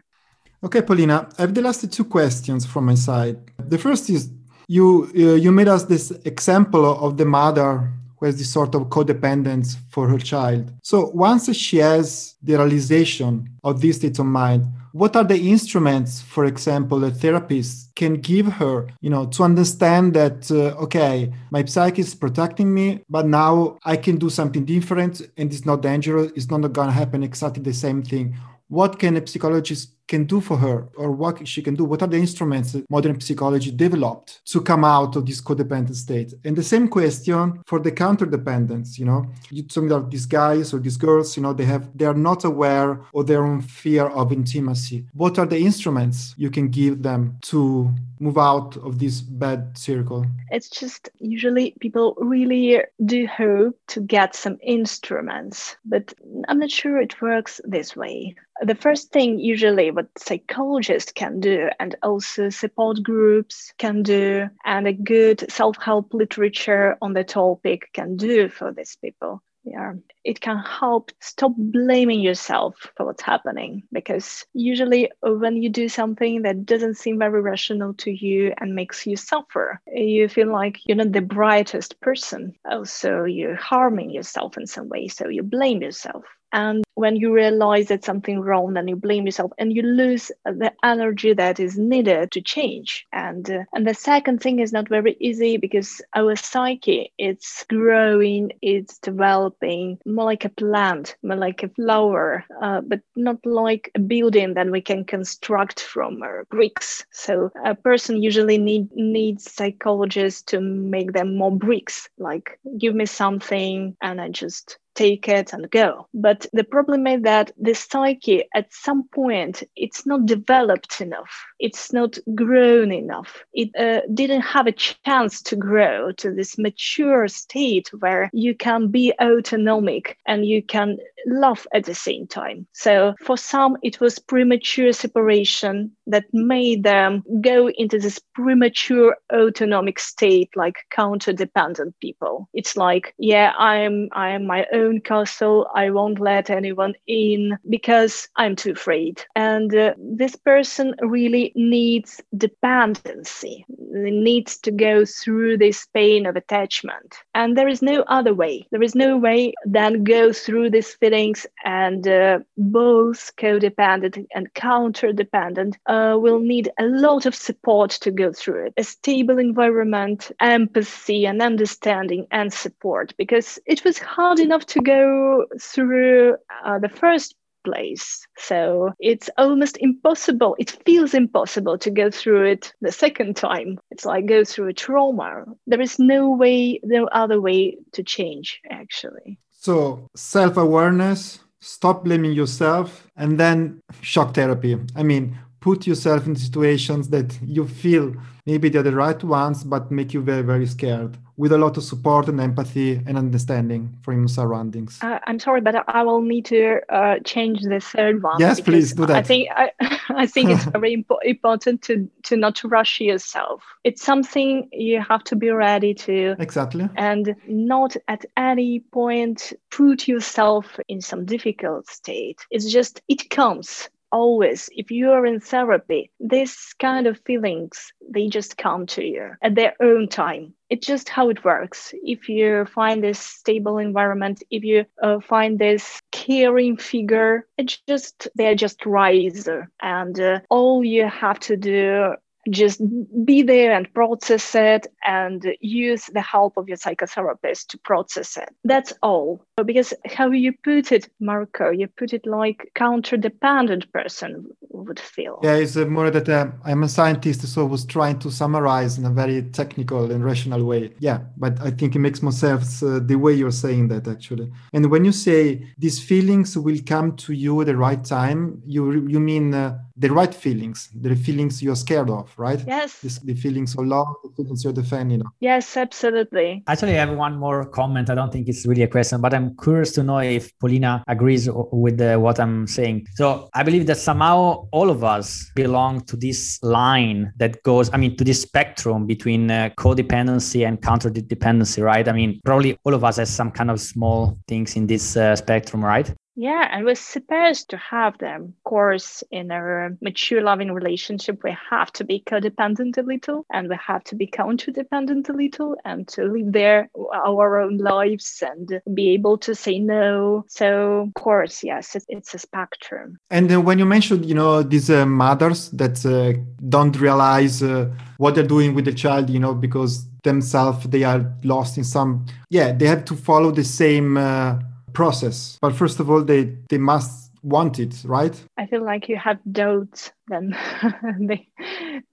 Okay, 0.63 0.81
Polina, 0.81 1.27
I 1.37 1.41
have 1.41 1.53
the 1.53 1.61
last 1.61 1.91
two 1.91 2.03
questions 2.03 2.65
from 2.65 2.85
my 2.85 2.95
side. 2.95 3.37
The 3.57 3.77
first 3.77 4.09
is 4.09 4.29
you 4.67 5.09
uh, 5.15 5.35
you 5.35 5.51
made 5.51 5.67
us 5.67 5.85
this 5.85 6.11
example 6.25 6.85
of 6.85 7.17
the 7.17 7.25
mother 7.25 7.91
who 8.19 8.25
has 8.25 8.37
this 8.37 8.51
sort 8.51 8.75
of 8.75 8.83
codependence 8.83 9.77
for 9.89 10.07
her 10.07 10.17
child. 10.17 10.71
So 10.83 11.09
once 11.13 11.53
she 11.55 11.77
has 11.77 12.35
the 12.43 12.57
realization 12.57 13.49
of 13.63 13.81
this 13.81 13.97
state 13.97 14.19
of 14.19 14.25
mind, 14.25 14.65
what 14.91 15.15
are 15.15 15.23
the 15.23 15.37
instruments, 15.37 16.21
for 16.21 16.45
example, 16.45 17.03
a 17.03 17.11
therapist 17.11 17.93
can 17.95 18.15
give 18.15 18.47
her, 18.47 18.87
you 19.01 19.09
know, 19.09 19.27
to 19.27 19.43
understand 19.43 20.15
that, 20.15 20.49
uh, 20.51 20.81
okay, 20.83 21.31
my 21.51 21.63
psyche 21.65 22.01
is 22.01 22.15
protecting 22.15 22.73
me, 22.73 23.03
but 23.09 23.27
now 23.27 23.77
I 23.83 23.97
can 23.97 24.17
do 24.17 24.29
something 24.29 24.65
different 24.65 25.21
and 25.37 25.53
it's 25.53 25.65
not 25.65 25.81
dangerous. 25.81 26.31
It's 26.35 26.49
not 26.49 26.61
going 26.73 26.87
to 26.87 26.93
happen 26.93 27.23
exactly 27.23 27.61
the 27.61 27.73
same 27.73 28.01
thing. 28.01 28.35
What 28.67 28.97
can 28.97 29.15
a 29.17 29.25
psychologist 29.25 29.93
can 30.09 30.25
do 30.25 30.41
for 30.41 30.57
her 30.57 30.89
or 30.97 31.11
what 31.11 31.47
she 31.47 31.61
can 31.61 31.75
do 31.75 31.85
what 31.85 32.01
are 32.01 32.07
the 32.07 32.17
instruments 32.17 32.73
that 32.73 32.89
modern 32.89 33.21
psychology 33.21 33.71
developed 33.71 34.41
to 34.43 34.59
come 34.59 34.83
out 34.83 35.15
of 35.15 35.25
this 35.25 35.39
codependent 35.39 35.95
state? 35.95 36.33
And 36.43 36.55
the 36.55 36.63
same 36.63 36.87
question 36.87 37.61
for 37.65 37.79
the 37.79 37.91
counter 37.91 38.25
dependence 38.25 38.99
you 38.99 39.05
know? 39.05 39.25
You 39.51 39.63
told 39.63 39.85
me 39.85 39.89
that 39.91 40.09
these 40.09 40.25
guys 40.25 40.73
or 40.73 40.79
these 40.79 40.97
girls 40.97 41.37
you 41.37 41.43
know 41.43 41.53
they 41.53 41.65
have 41.65 41.85
they 41.97 42.05
are 42.05 42.21
not 42.29 42.43
aware 42.43 43.01
of 43.13 43.27
their 43.27 43.45
own 43.45 43.61
fear 43.61 44.07
of 44.07 44.33
intimacy. 44.33 45.05
What 45.13 45.37
are 45.39 45.45
the 45.45 45.59
instruments 45.59 46.33
you 46.37 46.49
can 46.49 46.67
give 46.69 47.03
them 47.03 47.37
to 47.43 47.89
move 48.19 48.37
out 48.37 48.75
of 48.77 48.99
this 48.99 49.21
bad 49.21 49.77
circle? 49.77 50.25
It's 50.51 50.69
just 50.69 51.09
usually 51.19 51.75
people 51.79 52.15
really 52.17 52.81
do 53.05 53.27
hope 53.27 53.77
to 53.87 54.01
get 54.01 54.35
some 54.35 54.57
instruments 54.61 55.77
but 55.85 56.13
i'm 56.47 56.59
not 56.59 56.71
sure 56.71 56.99
it 56.99 57.21
works 57.21 57.61
this 57.63 57.95
way. 57.95 58.35
The 58.61 58.75
first 58.75 59.11
thing 59.11 59.39
usually 59.39 59.91
what 59.99 60.07
psychologists 60.17 61.11
can 61.11 61.41
do 61.41 61.67
and 61.77 61.95
also 62.01 62.49
support 62.49 63.03
groups 63.03 63.73
can 63.77 64.01
do 64.01 64.47
and 64.63 64.87
a 64.87 64.93
good 64.93 65.43
self-help 65.51 66.13
literature 66.13 66.97
on 67.01 67.11
the 67.11 67.23
topic 67.25 67.89
can 67.91 68.15
do 68.15 68.47
for 68.47 68.71
these 68.71 68.97
people. 69.03 69.43
Yeah. 69.65 69.95
It 70.23 70.39
can 70.39 70.59
help 70.59 71.11
stop 71.19 71.51
blaming 71.57 72.21
yourself 72.21 72.75
for 72.95 73.05
what's 73.07 73.21
happening 73.21 73.83
because 73.91 74.45
usually 74.53 75.11
when 75.21 75.61
you 75.61 75.69
do 75.69 75.89
something 75.89 76.43
that 76.43 76.65
doesn't 76.65 76.95
seem 76.95 77.19
very 77.19 77.41
rational 77.41 77.93
to 77.95 78.09
you 78.09 78.53
and 78.57 78.73
makes 78.73 79.05
you 79.05 79.17
suffer 79.17 79.81
you 79.93 80.29
feel 80.29 80.49
like 80.49 80.79
you're 80.85 80.95
not 80.95 81.11
the 81.11 81.21
brightest 81.21 81.99
person. 81.99 82.53
Also 82.71 83.25
you're 83.25 83.57
harming 83.57 84.11
yourself 84.11 84.57
in 84.57 84.65
some 84.65 84.87
way 84.87 85.09
so 85.09 85.27
you 85.27 85.43
blame 85.43 85.81
yourself 85.81 86.23
and 86.51 86.83
when 86.95 87.15
you 87.15 87.33
realize 87.33 87.87
that 87.87 88.03
something 88.03 88.39
wrong, 88.39 88.73
then 88.73 88.87
you 88.87 88.95
blame 88.95 89.25
yourself 89.25 89.51
and 89.57 89.73
you 89.73 89.81
lose 89.83 90.31
the 90.45 90.73
energy 90.83 91.33
that 91.33 91.59
is 91.59 91.77
needed 91.77 92.31
to 92.31 92.41
change. 92.41 93.05
And 93.13 93.49
uh, 93.49 93.63
and 93.73 93.87
the 93.87 93.93
second 93.93 94.41
thing 94.41 94.59
is 94.59 94.73
not 94.73 94.89
very 94.89 95.15
easy 95.19 95.57
because 95.57 96.01
our 96.13 96.35
psyche 96.35 97.13
it's 97.17 97.65
growing, 97.69 98.51
it's 98.61 98.99
developing 98.99 99.99
more 100.05 100.25
like 100.25 100.45
a 100.45 100.49
plant, 100.49 101.15
more 101.23 101.37
like 101.37 101.63
a 101.63 101.69
flower, 101.69 102.43
uh, 102.61 102.81
but 102.81 103.01
not 103.15 103.45
like 103.45 103.91
a 103.95 103.99
building 103.99 104.55
that 104.55 104.69
we 104.69 104.81
can 104.81 105.05
construct 105.05 105.79
from 105.79 106.21
uh, 106.21 106.43
bricks. 106.49 107.05
So 107.11 107.51
a 107.63 107.75
person 107.75 108.21
usually 108.21 108.57
need 108.57 108.89
needs 108.93 109.51
psychologists 109.51 110.41
to 110.51 110.59
make 110.59 111.13
them 111.13 111.37
more 111.37 111.55
bricks. 111.55 112.09
Like 112.17 112.59
give 112.77 112.95
me 112.95 113.05
something 113.05 113.95
and 114.01 114.19
I 114.19 114.29
just 114.29 114.77
take 114.99 115.25
it 115.39 115.53
and 115.53 115.71
go. 115.71 115.89
But 116.13 116.39
the 116.57 116.67
problem 116.75 117.01
is 117.07 117.21
that 117.23 117.51
the 117.67 117.75
psyche 117.85 118.39
at 118.59 118.73
some 118.85 119.01
point 119.19 119.55
it's 119.75 120.01
not 120.05 120.21
developed 120.25 121.01
enough. 121.07 121.31
It's 121.59 121.85
not 121.93 122.17
grown 122.41 122.91
enough. 122.91 123.31
It 123.61 123.69
uh, 123.85 124.01
didn't 124.13 124.45
have 124.55 124.67
a 124.67 124.77
chance 125.05 125.41
to 125.49 125.55
grow 125.55 126.11
to 126.21 126.27
this 126.37 126.57
mature 126.57 127.27
state 127.27 127.87
where 128.01 128.29
you 128.33 128.53
can 128.55 128.81
be 128.91 129.13
autonomic 129.21 130.17
and 130.25 130.45
you 130.45 130.61
can 130.75 130.97
love 131.25 131.61
at 131.73 131.85
the 131.85 131.95
same 132.07 132.25
time. 132.27 132.65
So 132.73 133.13
for 133.25 133.37
some, 133.37 133.77
it 133.83 133.99
was 133.99 134.19
premature 134.33 134.93
separation 134.93 135.91
that 136.07 136.25
made 136.33 136.83
them 136.83 137.23
go 137.41 137.69
into 137.81 137.97
this 137.99 138.19
premature 138.33 139.15
autonomic 139.31 139.99
state, 139.99 140.49
like 140.55 140.77
counter-dependent 140.91 141.93
people. 141.99 142.49
It's 142.53 142.75
like, 142.75 143.13
yeah, 143.17 143.51
I'm 143.57 144.09
I 144.13 144.29
am 144.29 144.43
my 144.45 144.65
own 144.73 144.88
castle. 144.97 145.67
I 145.75 145.89
won't 145.91 146.19
let 146.19 146.49
anyone 146.49 146.93
in 147.07 147.57
because 147.69 148.27
I'm 148.35 148.55
too 148.55 148.71
afraid. 148.71 149.23
And 149.35 149.75
uh, 149.75 149.93
this 149.97 150.35
person 150.35 150.95
really 151.01 151.51
needs 151.55 152.21
dependency. 152.35 153.65
they 153.93 154.11
needs 154.11 154.57
to 154.59 154.71
go 154.71 155.05
through 155.05 155.57
this 155.57 155.87
pain 155.93 156.25
of 156.25 156.35
attachment. 156.35 157.15
And 157.35 157.57
there 157.57 157.67
is 157.67 157.81
no 157.81 158.03
other 158.07 158.33
way. 158.33 158.67
There 158.71 158.83
is 158.83 158.95
no 158.95 159.17
way 159.17 159.53
than 159.65 160.03
go 160.03 160.33
through 160.33 160.69
these 160.71 160.93
feelings 160.95 161.45
and 161.63 162.07
uh, 162.07 162.39
both 162.57 163.35
codependent 163.37 164.25
and 164.33 164.53
counterdependent 164.53 165.75
uh, 165.85 166.17
will 166.19 166.39
need 166.39 166.71
a 166.79 166.85
lot 166.85 167.25
of 167.25 167.35
support 167.35 167.91
to 167.91 168.11
go 168.11 168.31
through 168.33 168.67
it. 168.67 168.73
A 168.77 168.83
stable 168.83 169.39
environment, 169.39 170.31
empathy, 170.39 171.25
and 171.25 171.41
understanding 171.41 172.27
and 172.31 172.51
support 172.53 173.13
because 173.17 173.59
it 173.65 173.83
was 173.83 173.97
hard 173.97 174.39
enough 174.39 174.65
to 174.67 174.78
go 174.83 175.45
through 175.59 176.37
uh, 176.65 176.79
the 176.79 176.89
first 176.89 177.35
place. 177.63 178.25
So 178.37 178.91
it's 178.99 179.29
almost 179.37 179.77
impossible. 179.79 180.55
It 180.59 180.71
feels 180.85 181.13
impossible 181.13 181.77
to 181.79 181.91
go 181.91 182.09
through 182.09 182.45
it 182.45 182.73
the 182.81 182.91
second 182.91 183.35
time. 183.35 183.79
It's 183.91 184.05
like 184.05 184.25
go 184.25 184.43
through 184.43 184.69
a 184.69 184.73
trauma. 184.73 185.45
There 185.67 185.81
is 185.81 185.99
no 185.99 186.29
way, 186.29 186.79
no 186.83 187.05
other 187.07 187.39
way 187.41 187.77
to 187.93 188.03
change, 188.03 188.61
actually. 188.69 189.39
So 189.51 190.07
self 190.15 190.57
awareness, 190.57 191.39
stop 191.59 192.03
blaming 192.05 192.33
yourself, 192.33 193.07
and 193.17 193.39
then 193.39 193.81
shock 194.01 194.33
therapy. 194.33 194.77
I 194.95 195.03
mean, 195.03 195.37
put 195.59 195.85
yourself 195.85 196.25
in 196.25 196.35
situations 196.35 197.09
that 197.09 197.37
you 197.43 197.67
feel 197.67 198.13
maybe 198.45 198.69
they're 198.69 198.83
the 198.83 198.95
right 198.95 199.23
ones, 199.23 199.63
but 199.63 199.91
make 199.91 200.13
you 200.13 200.21
very, 200.21 200.41
very 200.41 200.65
scared 200.65 201.17
with 201.37 201.53
a 201.53 201.57
lot 201.57 201.77
of 201.77 201.83
support 201.83 202.27
and 202.27 202.41
empathy 202.41 203.01
and 203.05 203.17
understanding 203.17 203.97
from 204.01 204.19
your 204.19 204.27
surroundings. 204.27 204.99
Uh, 205.01 205.19
I'm 205.25 205.39
sorry, 205.39 205.61
but 205.61 205.85
I 205.87 206.03
will 206.03 206.21
need 206.21 206.45
to 206.45 206.81
uh, 206.89 207.19
change 207.23 207.61
the 207.61 207.79
third 207.79 208.21
one. 208.21 208.39
Yes, 208.39 208.59
please 208.59 208.93
do 208.93 209.05
that. 209.05 209.15
I 209.15 209.21
think 209.21 209.49
I, 209.55 209.71
I 210.09 210.25
think 210.25 210.49
it's 210.49 210.65
very 210.75 210.97
impo- 210.97 211.23
important 211.23 211.81
to 211.83 212.09
to 212.23 212.35
not 212.35 212.61
rush 212.63 212.99
yourself. 212.99 213.63
It's 213.85 214.03
something 214.03 214.67
you 214.73 215.01
have 215.01 215.23
to 215.25 215.35
be 215.37 215.49
ready 215.49 215.93
to 215.93 216.35
exactly, 216.39 216.89
and 216.97 217.35
not 217.47 217.95
at 218.09 218.25
any 218.35 218.81
point 218.91 219.53
put 219.71 220.09
yourself 220.09 220.79
in 220.89 220.99
some 220.99 221.25
difficult 221.25 221.87
state. 221.87 222.45
It's 222.51 222.69
just 222.69 223.01
it 223.07 223.29
comes 223.29 223.89
always 224.11 224.69
if 224.73 224.91
you 224.91 225.11
are 225.11 225.25
in 225.25 225.39
therapy 225.39 226.11
this 226.19 226.73
kind 226.73 227.07
of 227.07 227.19
feelings 227.25 227.93
they 228.09 228.27
just 228.27 228.57
come 228.57 228.85
to 228.85 229.03
you 229.03 229.31
at 229.41 229.55
their 229.55 229.75
own 229.81 230.07
time. 230.07 230.53
It's 230.69 230.85
just 230.85 231.09
how 231.09 231.29
it 231.29 231.43
works. 231.43 231.93
If 232.03 232.29
you 232.29 232.65
find 232.65 233.03
this 233.03 233.19
stable 233.19 233.77
environment 233.77 234.43
if 234.51 234.63
you 234.63 234.85
uh, 235.01 235.19
find 235.19 235.59
this 235.59 236.01
caring 236.11 236.77
figure 236.77 237.47
it 237.57 237.77
just 237.87 238.27
they're 238.35 238.55
just 238.55 238.85
rise 238.85 239.47
and 239.81 240.19
uh, 240.19 240.39
all 240.49 240.83
you 240.83 241.07
have 241.07 241.39
to 241.41 241.57
do 241.57 242.13
just 242.49 242.81
be 243.25 243.41
there 243.41 243.71
and 243.71 243.93
process 243.93 244.55
it 244.55 244.87
and 245.05 245.55
use 245.61 246.05
the 246.07 246.21
help 246.21 246.57
of 246.57 246.67
your 246.67 246.77
psychotherapist 246.77 247.67
to 247.67 247.77
process 247.79 248.37
it. 248.37 248.49
That's 248.63 248.93
all. 249.01 249.43
Because 249.65 249.93
how 250.05 250.31
you 250.31 250.53
put 250.63 250.91
it, 250.91 251.09
Marco, 251.19 251.69
you 251.69 251.87
put 251.87 252.13
it 252.13 252.25
like 252.25 252.71
counter-dependent 252.75 253.91
person 253.91 254.47
would 254.69 254.99
feel. 254.99 255.39
Yeah, 255.43 255.55
it's 255.55 255.75
more 255.75 256.09
that 256.09 256.29
uh, 256.29 256.47
I'm 256.65 256.83
a 256.83 256.89
scientist, 256.89 257.47
so 257.47 257.61
I 257.61 257.69
was 257.69 257.85
trying 257.85 258.19
to 258.19 258.31
summarize 258.31 258.97
in 258.97 259.05
a 259.05 259.09
very 259.09 259.43
technical 259.43 260.11
and 260.11 260.23
rational 260.23 260.63
way. 260.63 260.93
Yeah, 260.99 261.19
but 261.37 261.59
I 261.61 261.71
think 261.71 261.95
it 261.95 261.99
makes 261.99 262.21
more 262.21 262.31
sense 262.31 262.81
uh, 262.81 262.99
the 263.03 263.15
way 263.15 263.33
you're 263.33 263.51
saying 263.51 263.89
that 263.89 264.07
actually. 264.07 264.51
And 264.73 264.89
when 264.89 265.05
you 265.05 265.11
say 265.11 265.67
these 265.77 265.99
feelings 265.99 266.57
will 266.57 266.79
come 266.85 267.15
to 267.17 267.33
you 267.33 267.59
at 267.61 267.67
the 267.67 267.75
right 267.75 268.03
time, 268.03 268.61
you 268.65 269.07
you 269.07 269.19
mean 269.19 269.53
uh, 269.53 269.77
the 269.99 270.09
right 270.09 270.33
feelings, 270.33 270.89
the 270.95 271.13
feelings 271.15 271.61
you're 271.61 271.75
scared 271.75 272.09
of, 272.09 272.31
right? 272.37 272.63
Yes. 272.65 272.99
This, 273.01 273.19
the 273.19 273.35
feelings 273.35 273.75
of 273.77 273.85
love, 273.85 274.07
the 274.23 274.31
feelings 274.37 274.63
you're 274.63 274.73
defending. 274.73 275.21
Yes, 275.41 275.75
absolutely. 275.75 276.63
Actually, 276.67 276.93
I 276.97 277.05
have 277.05 277.15
one 277.15 277.37
more 277.37 277.65
comment. 277.65 278.09
I 278.09 278.15
don't 278.15 278.31
think 278.31 278.47
it's 278.47 278.65
really 278.65 278.83
a 278.83 278.87
question, 278.87 279.19
but 279.19 279.33
I'm 279.33 279.57
curious 279.57 279.91
to 279.93 280.03
know 280.03 280.19
if 280.19 280.57
Polina 280.59 281.03
agrees 281.07 281.49
with 281.51 281.97
the, 281.97 282.17
what 282.17 282.39
I'm 282.39 282.65
saying. 282.65 283.07
So 283.15 283.49
I 283.53 283.63
believe 283.63 283.87
that 283.87 283.97
somehow 283.97 284.67
all 284.71 284.89
of 284.89 285.03
us 285.03 285.51
belong 285.55 286.01
to 286.05 286.15
this 286.15 286.63
line 286.63 287.33
that 287.37 287.61
goes, 287.63 287.89
I 287.93 287.97
mean, 287.97 288.15
to 288.17 288.23
this 288.23 288.41
spectrum 288.41 289.05
between 289.05 289.51
uh, 289.51 289.69
codependency 289.77 290.65
and 290.65 290.81
counter 290.81 291.09
dependency, 291.09 291.81
right? 291.81 292.07
I 292.07 292.13
mean, 292.13 292.39
probably 292.45 292.77
all 292.85 292.93
of 292.93 293.03
us 293.03 293.17
has 293.17 293.29
some 293.29 293.51
kind 293.51 293.69
of 293.69 293.81
small 293.81 294.37
things 294.47 294.77
in 294.77 294.87
this 294.87 295.17
uh, 295.17 295.35
spectrum, 295.35 295.83
right? 295.83 296.13
Yeah, 296.35 296.69
and 296.71 296.85
we're 296.85 296.95
supposed 296.95 297.69
to 297.71 297.77
have 297.77 298.17
them. 298.19 298.53
Of 298.57 298.63
course, 298.63 299.23
in 299.29 299.51
a 299.51 299.89
mature 300.01 300.41
loving 300.41 300.71
relationship, 300.71 301.43
we 301.43 301.55
have 301.69 301.91
to 301.93 302.05
be 302.05 302.23
codependent 302.25 302.97
a 302.97 303.01
little 303.01 303.45
and 303.51 303.67
we 303.67 303.77
have 303.85 304.05
to 304.05 304.15
be 304.15 304.25
counter-dependent 304.25 305.27
a 305.27 305.33
little 305.33 305.75
and 305.83 306.07
to 306.09 306.23
live 306.23 306.53
there 306.53 306.89
our 307.13 307.59
own 307.59 307.77
lives 307.77 308.41
and 308.45 308.81
be 308.93 309.09
able 309.09 309.37
to 309.39 309.53
say 309.53 309.79
no. 309.79 310.45
So, 310.47 311.07
of 311.07 311.13
course, 311.15 311.61
yes, 311.61 311.95
it, 311.95 312.05
it's 312.07 312.33
a 312.33 312.39
spectrum. 312.39 313.19
And 313.29 313.51
uh, 313.51 313.59
when 313.59 313.79
you 313.79 313.85
mentioned, 313.85 314.25
you 314.25 314.35
know, 314.35 314.63
these 314.63 314.89
uh, 314.89 315.05
mothers 315.05 315.69
that 315.71 316.05
uh, 316.05 316.39
don't 316.69 316.97
realize 317.01 317.61
uh, 317.61 317.91
what 318.17 318.35
they're 318.35 318.43
doing 318.45 318.75
with 318.75 318.85
the 318.85 318.93
child, 318.93 319.29
you 319.29 319.39
know, 319.39 319.53
because 319.53 320.05
themselves 320.23 320.85
they 320.85 321.03
are 321.03 321.33
lost 321.43 321.77
in 321.77 321.83
some, 321.83 322.25
yeah, 322.49 322.71
they 322.71 322.87
have 322.87 323.03
to 323.05 323.15
follow 323.15 323.51
the 323.51 323.63
same 323.63 324.15
uh, 324.15 324.59
process. 324.93 325.57
But 325.61 325.75
first 325.75 325.99
of 325.99 326.09
all, 326.09 326.23
they 326.23 326.55
they 326.69 326.77
must 326.77 327.29
want 327.41 327.79
it, 327.79 327.95
right? 328.05 328.35
I 328.57 328.65
feel 328.65 328.83
like 328.83 329.07
you 329.07 329.17
have 329.17 329.39
doubts, 329.51 330.11
then 330.27 330.55
they 331.19 331.47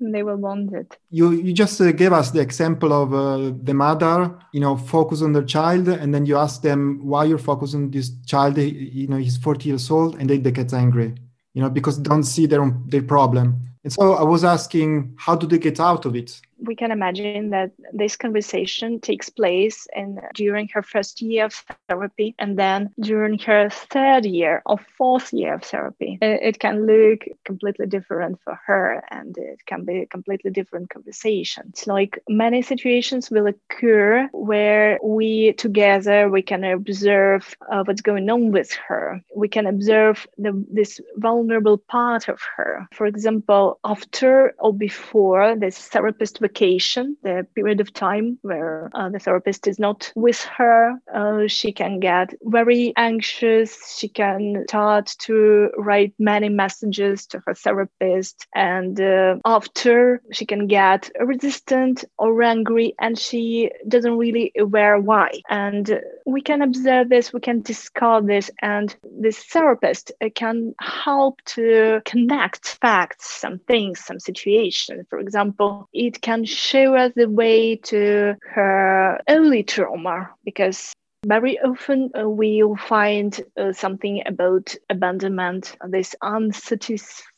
they 0.01 0.23
will 0.23 0.37
want 0.37 0.73
it. 0.73 0.97
You 1.11 1.33
you 1.33 1.53
just 1.53 1.81
uh, 1.81 1.93
gave 1.93 2.13
us 2.13 2.31
the 2.31 2.41
example 2.41 2.93
of 2.93 3.13
uh, 3.13 3.53
the 3.63 3.75
mother, 3.75 4.39
you 4.53 4.61
know, 4.61 4.77
focus 4.77 5.23
on 5.23 5.33
their 5.33 5.45
child, 5.45 5.89
and 5.89 6.15
then 6.15 6.27
you 6.27 6.37
ask 6.37 6.63
them 6.63 7.01
why 7.03 7.25
you're 7.25 7.39
focusing 7.39 7.85
on 7.85 7.91
this 7.91 8.11
child. 8.27 8.59
You 8.59 9.09
know, 9.09 9.17
he's 9.17 9.37
40 9.37 9.69
years 9.69 9.91
old, 9.91 10.17
and 10.17 10.31
then 10.31 10.43
they 10.43 10.53
get 10.53 10.73
angry, 10.73 11.15
you 11.55 11.63
know, 11.63 11.71
because 11.71 11.97
they 11.99 12.09
don't 12.09 12.25
see 12.25 12.47
their 12.47 12.63
own, 12.63 12.85
their 12.89 13.03
problem. 13.03 13.61
And 13.85 13.93
so 13.93 14.15
I 14.15 14.25
was 14.25 14.43
asking, 14.43 15.15
how 15.17 15.37
do 15.37 15.47
they 15.47 15.59
get 15.59 15.79
out 15.79 16.07
of 16.07 16.17
it? 16.17 16.41
We 16.59 16.75
can 16.75 16.91
imagine 16.91 17.51
that 17.51 17.73
this 17.93 18.17
conversation 18.17 19.01
takes 19.01 19.29
place 19.29 19.87
in 19.95 20.21
during 20.35 20.69
her 20.69 20.83
first 20.83 21.21
year 21.21 21.47
of 21.47 21.65
therapy 21.89 22.35
and 22.39 22.59
then 22.59 22.91
during 23.01 23.39
her 23.39 23.69
third 23.71 24.25
year 24.25 24.63
or 24.67 24.79
fourth 24.97 25.33
year 25.33 25.55
of 25.55 25.63
therapy. 25.63 26.19
It 26.21 26.59
can 26.59 26.87
look 26.87 27.25
completely 27.45 27.87
different 27.87 28.41
for 28.43 28.59
her 28.67 29.05
and 29.11 29.37
it 29.37 29.65
can 29.67 29.85
be 29.85 30.01
a 30.01 30.07
completely 30.07 30.51
different 30.51 30.91
conversation. 30.91 31.65
It's 31.69 31.87
like 31.87 32.19
many 32.29 32.63
situations 32.63 33.31
will 33.31 33.47
occur 33.47 34.29
where 34.33 34.99
we 35.03 35.53
together 35.55 36.29
we 36.29 36.43
can 36.43 36.65
observe 36.65 37.55
uh, 37.71 37.85
what's 37.85 38.01
going 38.01 38.29
on 38.31 38.51
with 38.51 38.73
her. 38.89 39.23
We 39.35 39.49
can 39.49 39.67
observe 39.67 40.27
the, 40.39 40.65
this 40.71 41.01
vulnerable 41.17 41.79
part 41.79 42.29
of 42.29 42.41
her. 42.57 42.89
For 42.93 43.07
example 43.07 43.79
after 43.85 44.55
or 44.59 44.73
before 44.73 45.57
this 45.57 45.79
therapist 45.89 46.41
vacation, 46.47 47.17
the 47.23 47.47
period 47.55 47.81
of 47.81 47.93
time 47.93 48.39
where 48.43 48.91
uh, 48.95 49.09
the 49.09 49.19
therapist 49.19 49.67
is 49.67 49.79
not 49.79 50.13
with 50.15 50.41
her. 50.59 50.81
Uh, 51.13 51.47
she 51.47 51.73
can 51.73 52.01
get 52.01 52.29
very 52.43 52.93
anxious. 52.97 53.71
She 53.99 54.09
can 54.09 54.65
start 54.69 55.07
to 55.27 55.37
write 55.77 56.13
many 56.19 56.49
messages 56.49 57.27
to 57.29 57.43
her 57.45 57.55
therapist. 57.55 58.47
And 58.55 59.01
uh, 59.01 59.37
after, 59.45 60.23
she 60.33 60.47
can 60.47 60.67
get 60.67 61.11
resistant 61.21 62.05
or 62.19 62.43
angry, 62.43 62.95
and 63.01 63.19
she 63.19 63.71
doesn't 63.89 64.19
really 64.19 64.53
aware 64.59 64.99
why. 64.99 65.31
And 65.51 66.01
we 66.27 66.41
can 66.41 66.63
observe 66.63 67.09
this, 67.09 67.33
we 67.33 67.41
can 67.41 67.63
discard 67.63 68.27
this, 68.27 68.51
and 68.63 68.95
this 69.21 69.39
therapist 69.45 70.13
uh, 70.21 70.29
can 70.35 70.75
help 70.81 71.41
to 71.57 72.01
connect 72.05 72.79
facts, 72.81 73.41
some 73.41 73.59
things, 73.67 74.05
some 74.05 74.21
situations. 74.21 75.07
For 75.11 75.19
example, 75.19 75.89
it 75.93 76.21
can 76.21 76.36
show 76.45 76.95
us 76.95 77.13
the 77.15 77.29
way 77.29 77.77
to 77.77 78.37
her 78.55 79.21
early 79.29 79.63
trauma 79.63 80.31
because 80.45 80.93
very 81.27 81.59
often 81.59 82.11
uh, 82.19 82.29
we'll 82.29 82.77
find 82.77 83.41
uh, 83.57 83.73
something 83.73 84.23
about 84.27 84.75
abandonment, 84.91 85.77
this 85.89 86.15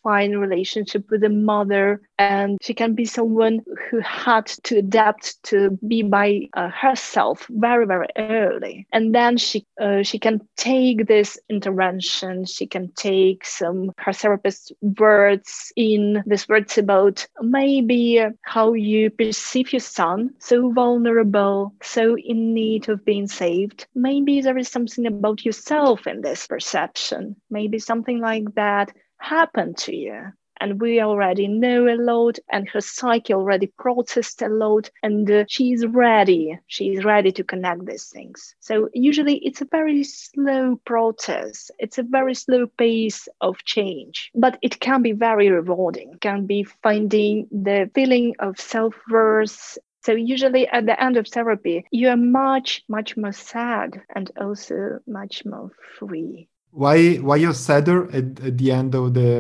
unsatisfying 0.09 0.39
relationship 0.39 1.11
with 1.11 1.21
the 1.21 1.29
mother, 1.29 2.01
and 2.19 2.59
she 2.63 2.75
can 2.75 2.95
be 2.95 3.05
someone 3.05 3.61
who 3.91 4.01
had 4.01 4.47
to 4.65 4.79
adapt 4.79 5.43
to 5.45 5.79
be 5.87 6.03
by 6.03 6.49
uh, 6.55 6.69
herself 6.69 7.47
very 7.51 7.87
very 7.87 8.09
early, 8.17 8.87
and 8.93 9.15
then 9.15 9.37
she 9.37 9.65
uh, 9.81 10.03
she 10.03 10.19
can 10.19 10.41
take 10.57 11.07
this 11.07 11.39
intervention. 11.49 12.45
She 12.45 12.67
can 12.67 12.93
take 12.97 13.45
some 13.45 13.93
her 13.99 14.13
therapist's 14.13 14.73
words 14.81 15.73
in 15.77 16.23
this 16.27 16.49
words 16.49 16.79
about 16.79 17.27
maybe 17.41 18.21
how 18.43 18.73
you 18.75 19.11
perceive 19.11 19.73
your 19.73 19.81
son, 19.81 20.31
so 20.39 20.73
vulnerable, 20.73 21.75
so 21.83 22.17
in 22.17 22.55
need 22.55 22.89
of 22.89 23.05
being 23.05 23.27
saved 23.29 23.87
maybe 23.95 24.41
there 24.41 24.59
is 24.59 24.69
something 24.69 25.07
about 25.07 25.45
yourself 25.45 26.07
in 26.07 26.21
this 26.21 26.47
perception. 26.47 27.37
Maybe 27.51 27.79
something 27.79 28.21
like 28.21 28.55
that 28.55 28.93
happened 29.21 29.77
to 29.79 29.95
you. 29.95 30.33
And 30.61 30.81
we 30.81 31.01
already 31.01 31.47
know 31.47 31.87
a 31.87 31.95
lot, 31.95 32.41
and 32.51 32.69
her 32.71 32.81
psyche 32.81 33.33
already 33.33 33.69
processed 33.79 34.43
a 34.43 34.49
lot, 34.49 34.91
and 35.05 35.31
uh, 35.31 35.45
she's 35.47 35.87
ready. 35.87 36.59
She's 36.67 37.05
ready 37.05 37.31
to 37.31 37.45
connect 37.45 37.87
these 37.87 38.09
things. 38.09 38.57
So, 38.59 38.89
usually, 38.93 39.37
it's 39.37 39.61
a 39.61 39.69
very 39.71 40.03
slow 40.03 40.81
process, 40.85 41.71
it's 41.79 41.99
a 41.99 42.03
very 42.03 42.35
slow 42.35 42.67
pace 42.67 43.29
of 43.41 43.63
change, 43.65 44.33
but 44.35 44.59
it 44.61 44.81
can 44.81 45.01
be 45.01 45.13
very 45.13 45.49
rewarding. 45.49 46.15
It 46.15 46.21
can 46.21 46.47
be 46.47 46.65
finding 46.65 47.47
the 47.53 47.89
feeling 47.95 48.35
of 48.41 48.59
self 48.59 48.97
worth 49.09 49.79
so 50.03 50.13
usually 50.13 50.67
at 50.69 50.87
the 50.87 51.03
end 51.03 51.17
of 51.17 51.29
therapy, 51.29 51.85
you 51.91 52.09
are 52.09 52.17
much, 52.17 52.83
much 52.89 53.17
more 53.17 53.33
sad 53.33 54.01
and 54.15 54.31
also 54.41 55.01
much 55.07 55.45
more 55.45 55.71
free. 55.99 56.49
Why 56.83 57.17
why 57.17 57.37
you're 57.43 57.61
sadder 57.69 57.99
at, 58.19 58.27
at 58.49 58.55
the 58.61 58.71
end 58.81 58.95
of 58.95 59.15
the 59.19 59.31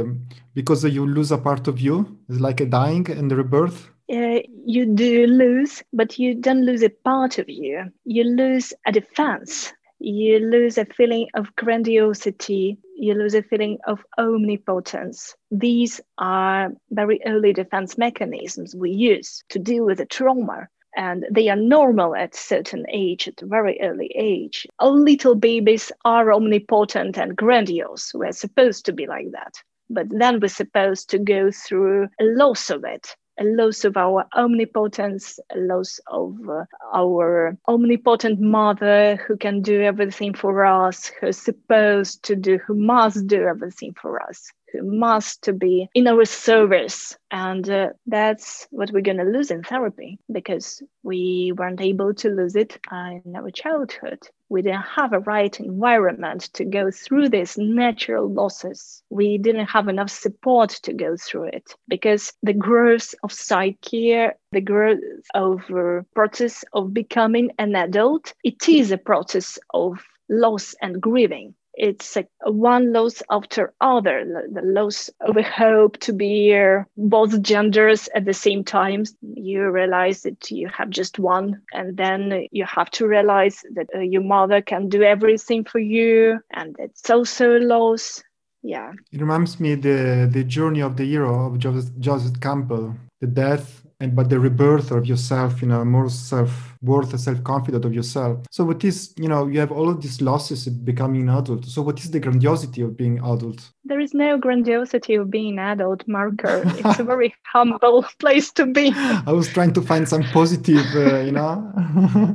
because 0.54 0.84
you 0.84 1.06
lose 1.06 1.30
a 1.30 1.38
part 1.38 1.68
of 1.68 1.76
you? 1.80 2.18
It's 2.28 2.40
like 2.40 2.60
a 2.60 2.66
dying 2.66 3.08
and 3.10 3.30
rebirth? 3.30 3.78
Uh, 4.10 4.40
you 4.74 4.86
do 4.86 5.26
lose, 5.26 5.82
but 5.92 6.18
you 6.18 6.34
don't 6.34 6.64
lose 6.64 6.82
a 6.82 6.90
part 7.10 7.38
of 7.38 7.48
you. 7.48 7.92
You 8.04 8.24
lose 8.24 8.72
a 8.86 8.92
defense 8.92 9.72
you 10.00 10.38
lose 10.38 10.78
a 10.78 10.84
feeling 10.84 11.28
of 11.34 11.54
grandiosity, 11.56 12.78
you 12.96 13.14
lose 13.14 13.34
a 13.34 13.42
feeling 13.42 13.78
of 13.86 14.04
omnipotence. 14.16 15.34
These 15.50 16.00
are 16.18 16.70
very 16.90 17.20
early 17.26 17.52
defense 17.52 17.98
mechanisms 17.98 18.76
we 18.76 18.90
use 18.90 19.42
to 19.50 19.58
deal 19.58 19.84
with 19.84 19.98
the 19.98 20.06
trauma. 20.06 20.68
And 20.96 21.26
they 21.30 21.48
are 21.48 21.56
normal 21.56 22.14
at 22.16 22.34
certain 22.34 22.86
age, 22.90 23.28
at 23.28 23.42
a 23.42 23.46
very 23.46 23.78
early 23.80 24.10
age. 24.14 24.66
Little 24.82 25.34
babies 25.34 25.92
are 26.04 26.32
omnipotent 26.32 27.18
and 27.18 27.36
grandiose. 27.36 28.12
We're 28.14 28.32
supposed 28.32 28.86
to 28.86 28.92
be 28.92 29.06
like 29.06 29.30
that. 29.32 29.62
But 29.90 30.06
then 30.10 30.40
we're 30.40 30.48
supposed 30.48 31.10
to 31.10 31.18
go 31.18 31.50
through 31.50 32.08
a 32.20 32.24
loss 32.24 32.70
of 32.70 32.84
it 32.84 33.14
a 33.38 33.44
loss 33.44 33.84
of 33.84 33.96
our 33.96 34.26
omnipotence, 34.34 35.38
a 35.54 35.58
loss 35.58 36.00
of 36.08 36.36
uh, 36.48 36.64
our 36.92 37.56
omnipotent 37.68 38.40
mother 38.40 39.16
who 39.26 39.36
can 39.36 39.62
do 39.62 39.80
everything 39.82 40.34
for 40.34 40.64
us, 40.64 41.12
who's 41.20 41.38
supposed 41.38 42.24
to 42.24 42.34
do, 42.34 42.58
who 42.58 42.74
must 42.74 43.26
do 43.26 43.44
everything 43.44 43.94
for 43.94 44.20
us 44.20 44.50
must 44.74 45.48
be 45.58 45.88
in 45.94 46.06
our 46.06 46.24
service. 46.24 47.16
And 47.30 47.68
uh, 47.68 47.90
that's 48.06 48.66
what 48.70 48.90
we're 48.90 49.02
going 49.02 49.18
to 49.18 49.24
lose 49.24 49.50
in 49.50 49.62
therapy 49.62 50.18
because 50.30 50.82
we 51.02 51.52
weren't 51.56 51.80
able 51.80 52.14
to 52.14 52.30
lose 52.30 52.56
it 52.56 52.78
in 52.90 53.34
our 53.36 53.50
childhood. 53.50 54.20
We 54.50 54.62
didn't 54.62 54.86
have 54.96 55.12
a 55.12 55.18
right 55.20 55.58
environment 55.60 56.50
to 56.54 56.64
go 56.64 56.90
through 56.90 57.28
these 57.28 57.58
natural 57.58 58.32
losses. 58.32 59.02
We 59.10 59.36
didn't 59.36 59.66
have 59.66 59.88
enough 59.88 60.10
support 60.10 60.70
to 60.84 60.94
go 60.94 61.16
through 61.16 61.48
it 61.48 61.74
because 61.86 62.32
the 62.42 62.54
growth 62.54 63.14
of 63.22 63.32
psyche, 63.32 64.28
the 64.52 64.60
growth 64.60 65.00
of 65.34 65.70
uh, 65.70 66.02
process 66.14 66.64
of 66.72 66.94
becoming 66.94 67.50
an 67.58 67.76
adult, 67.76 68.32
it 68.42 68.68
is 68.68 68.90
a 68.90 68.98
process 68.98 69.58
of 69.74 69.98
loss 70.30 70.74
and 70.80 71.00
grieving 71.00 71.54
it's 71.78 72.16
like 72.16 72.28
one 72.42 72.92
loss 72.92 73.22
after 73.30 73.72
other 73.80 74.24
the 74.52 74.62
loss 74.62 75.10
of 75.20 75.36
a 75.36 75.42
hope 75.42 75.96
to 76.00 76.12
be 76.12 76.52
both 76.96 77.40
genders 77.40 78.08
at 78.14 78.24
the 78.24 78.34
same 78.34 78.64
time. 78.64 79.04
You 79.22 79.70
realize 79.70 80.22
that 80.22 80.50
you 80.50 80.68
have 80.68 80.90
just 80.90 81.18
one 81.18 81.62
and 81.72 81.96
then 81.96 82.46
you 82.50 82.64
have 82.64 82.90
to 82.92 83.06
realize 83.06 83.62
that 83.74 83.86
uh, 83.94 84.00
your 84.00 84.22
mother 84.22 84.60
can 84.60 84.88
do 84.88 85.02
everything 85.02 85.64
for 85.64 85.78
you 85.78 86.40
and 86.52 86.74
it's 86.78 87.08
also 87.08 87.58
a 87.58 87.60
loss. 87.60 88.22
Yeah. 88.62 88.92
It 89.12 89.20
reminds 89.20 89.60
me 89.60 89.76
the 89.76 90.28
the 90.30 90.42
journey 90.42 90.82
of 90.82 90.96
the 90.96 91.04
hero 91.04 91.46
of 91.46 91.58
joseph, 91.58 91.96
joseph 92.00 92.40
campbell 92.40 92.96
the 93.20 93.28
death 93.28 93.84
and 94.00 94.14
but 94.14 94.30
the 94.30 94.38
rebirth 94.38 94.90
of 94.90 95.06
yourself 95.06 95.60
you 95.60 95.68
know 95.68 95.84
more 95.84 96.08
self 96.08 96.76
worth 96.82 97.18
self 97.18 97.42
confident 97.42 97.84
of 97.84 97.92
yourself. 97.92 98.46
So 98.50 98.64
what 98.64 98.84
is 98.84 99.14
you 99.16 99.28
know 99.28 99.46
you 99.46 99.58
have 99.58 99.72
all 99.72 99.88
of 99.88 100.00
these 100.00 100.20
losses 100.20 100.68
becoming 100.68 101.22
an 101.22 101.30
adult. 101.30 101.64
So 101.66 101.82
what 101.82 101.98
is 102.00 102.10
the 102.10 102.20
grandiosity 102.20 102.82
of 102.82 102.96
being 102.96 103.18
adult? 103.18 103.70
There 103.84 104.00
is 104.00 104.14
no 104.14 104.38
grandiosity 104.38 105.14
of 105.14 105.30
being 105.30 105.58
adult 105.58 106.06
Marco 106.06 106.62
it's 106.78 106.98
a 106.98 107.04
very 107.04 107.34
humble 107.52 108.04
place 108.18 108.52
to 108.52 108.66
be. 108.66 108.92
I 108.94 109.32
was 109.32 109.48
trying 109.48 109.72
to 109.74 109.82
find 109.82 110.08
some 110.08 110.22
positive 110.22 110.86
uh, 110.94 111.20
you 111.20 111.32
know. 111.32 111.72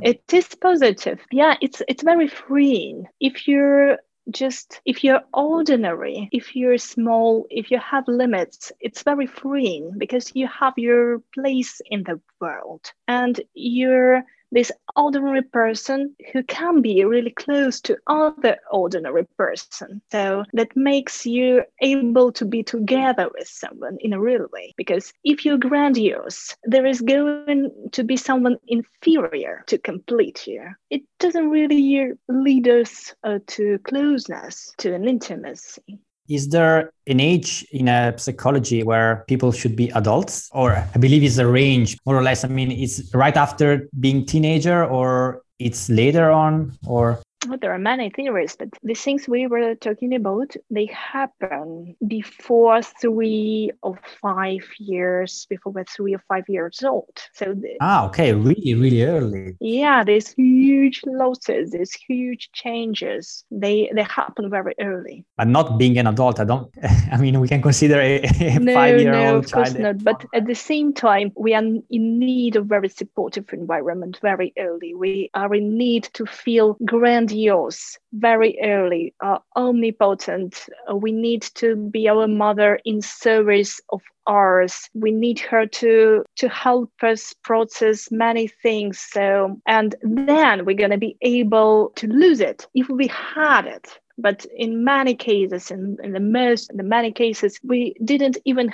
It 0.02 0.22
is 0.32 0.54
positive. 0.54 1.20
Yeah 1.30 1.54
it's 1.60 1.82
it's 1.88 2.02
very 2.02 2.28
freeing. 2.28 3.06
If 3.20 3.48
you're 3.48 3.98
just 4.30 4.80
if 4.84 5.04
you're 5.04 5.22
ordinary, 5.32 6.28
if 6.32 6.56
you're 6.56 6.78
small, 6.78 7.46
if 7.50 7.70
you 7.70 7.78
have 7.78 8.08
limits, 8.08 8.72
it's 8.80 9.02
very 9.02 9.26
freeing 9.26 9.92
because 9.98 10.32
you 10.34 10.48
have 10.48 10.74
your 10.76 11.20
place 11.34 11.80
in 11.90 12.02
the 12.04 12.20
world 12.40 12.92
and 13.08 13.40
you're 13.54 14.24
this 14.54 14.70
ordinary 14.96 15.42
person 15.42 16.14
who 16.32 16.42
can 16.44 16.80
be 16.80 17.04
really 17.04 17.30
close 17.30 17.80
to 17.80 17.98
other 18.06 18.56
ordinary 18.70 19.26
person. 19.36 20.00
So 20.10 20.44
that 20.52 20.76
makes 20.76 21.26
you 21.26 21.64
able 21.80 22.32
to 22.32 22.44
be 22.44 22.62
together 22.62 23.28
with 23.36 23.48
someone 23.48 23.98
in 24.00 24.12
a 24.12 24.20
real 24.20 24.46
way. 24.52 24.72
Because 24.76 25.12
if 25.24 25.44
you're 25.44 25.58
grandiose, 25.58 26.56
there 26.62 26.86
is 26.86 27.00
going 27.00 27.70
to 27.92 28.04
be 28.04 28.16
someone 28.16 28.56
inferior 28.68 29.64
to 29.66 29.78
complete 29.78 30.46
you. 30.46 30.62
It 30.88 31.02
doesn't 31.18 31.50
really 31.50 32.12
lead 32.28 32.68
us 32.68 33.14
uh, 33.24 33.40
to 33.48 33.78
closeness, 33.80 34.72
to 34.78 34.94
an 34.94 35.08
intimacy. 35.08 35.98
Is 36.28 36.48
there 36.48 36.90
an 37.06 37.20
age 37.20 37.66
in 37.72 37.88
a 37.88 38.16
psychology 38.16 38.82
where 38.82 39.24
people 39.28 39.52
should 39.52 39.76
be 39.76 39.90
adults? 39.90 40.48
Or 40.52 40.72
I 40.72 40.98
believe 40.98 41.22
it's 41.22 41.38
a 41.38 41.46
range, 41.46 41.98
more 42.06 42.16
or 42.16 42.22
less. 42.22 42.44
I 42.44 42.48
mean, 42.48 42.72
it's 42.72 43.14
right 43.14 43.36
after 43.36 43.88
being 44.00 44.24
teenager 44.24 44.84
or 44.84 45.42
it's 45.58 45.88
later 45.90 46.30
on 46.30 46.72
or 46.86 47.20
there 47.60 47.72
are 47.72 47.78
many 47.78 48.10
theories, 48.10 48.56
but 48.56 48.68
the 48.82 48.94
things 48.94 49.28
we 49.28 49.46
were 49.46 49.74
talking 49.74 50.14
about, 50.14 50.54
they 50.70 50.86
happen 50.86 51.96
before 52.06 52.82
three 52.82 53.70
or 53.82 53.98
five 54.20 54.64
years, 54.78 55.46
before 55.48 55.72
we're 55.72 55.84
three 55.84 56.14
or 56.14 56.22
five 56.28 56.44
years 56.48 56.82
old. 56.82 57.18
So 57.32 57.54
the, 57.54 57.76
ah, 57.80 58.06
okay, 58.08 58.32
really, 58.32 58.74
really 58.74 59.02
early. 59.04 59.56
Yeah, 59.60 60.04
there's 60.04 60.32
huge 60.32 61.00
losses, 61.06 61.70
there's 61.70 61.92
huge 61.92 62.50
changes. 62.52 63.44
They 63.50 63.90
they 63.94 64.02
happen 64.02 64.50
very 64.50 64.74
early. 64.80 65.24
But 65.36 65.48
not 65.48 65.78
being 65.78 65.98
an 65.98 66.06
adult, 66.06 66.40
I 66.40 66.44
don't. 66.44 66.70
I 67.12 67.16
mean, 67.16 67.40
we 67.40 67.48
can 67.48 67.62
consider 67.62 68.00
a, 68.00 68.22
a 68.40 68.58
no, 68.58 68.74
five-year-old 68.74 69.22
no, 69.22 69.36
of 69.38 69.46
child. 69.46 69.64
course 69.66 69.78
not. 69.78 70.04
But 70.04 70.24
at 70.34 70.46
the 70.46 70.54
same 70.54 70.92
time, 70.92 71.32
we 71.36 71.54
are 71.54 71.62
in 71.62 72.18
need 72.18 72.56
of 72.56 72.66
very 72.66 72.88
supportive 72.88 73.52
environment 73.52 74.18
very 74.22 74.52
early. 74.58 74.94
We 74.94 75.30
are 75.34 75.54
in 75.54 75.76
need 75.76 76.04
to 76.14 76.26
feel 76.26 76.76
grand 76.84 77.30
grandiose 77.34 77.98
very 78.12 78.58
early, 78.62 79.14
uh, 79.22 79.38
omnipotent. 79.56 80.68
Uh, 80.90 80.96
we 80.96 81.12
need 81.12 81.42
to 81.42 81.76
be 81.76 82.08
our 82.08 82.28
mother 82.28 82.78
in 82.84 83.02
service 83.02 83.80
of 83.90 84.00
ours. 84.26 84.88
We 84.94 85.10
need 85.10 85.40
her 85.40 85.66
to 85.66 86.24
to 86.36 86.48
help 86.48 86.90
us 87.02 87.34
process 87.42 88.10
many 88.10 88.46
things. 88.46 88.98
So, 89.00 89.60
and 89.66 89.94
then 90.02 90.64
we're 90.64 90.76
gonna 90.76 90.98
be 90.98 91.16
able 91.22 91.92
to 91.96 92.06
lose 92.06 92.40
it 92.40 92.66
if 92.74 92.88
we 92.88 93.08
had 93.08 93.66
it 93.66 93.98
but 94.18 94.46
in 94.56 94.84
many 94.84 95.14
cases 95.14 95.70
in, 95.70 95.96
in 96.02 96.12
the 96.12 96.20
most 96.20 96.70
in 96.70 96.76
the 96.76 96.82
many 96.82 97.12
cases 97.12 97.58
we 97.62 97.94
didn't 98.04 98.38
even 98.44 98.72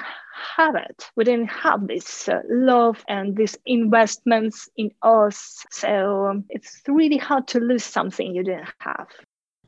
have 0.57 0.75
it. 0.75 1.11
We 1.17 1.25
didn't 1.25 1.49
have 1.49 1.87
this 1.87 2.29
uh, 2.29 2.41
love 2.49 3.05
and 3.09 3.37
these 3.37 3.57
investments 3.67 4.69
in 4.77 4.91
us. 5.03 5.65
So 5.71 6.27
um, 6.27 6.45
it's 6.49 6.81
really 6.89 7.19
hard 7.19 7.47
to 7.49 7.61
lose 7.61 7.85
something 7.85 8.35
you 8.35 8.43
didn't 8.43 8.69
have. 8.79 9.09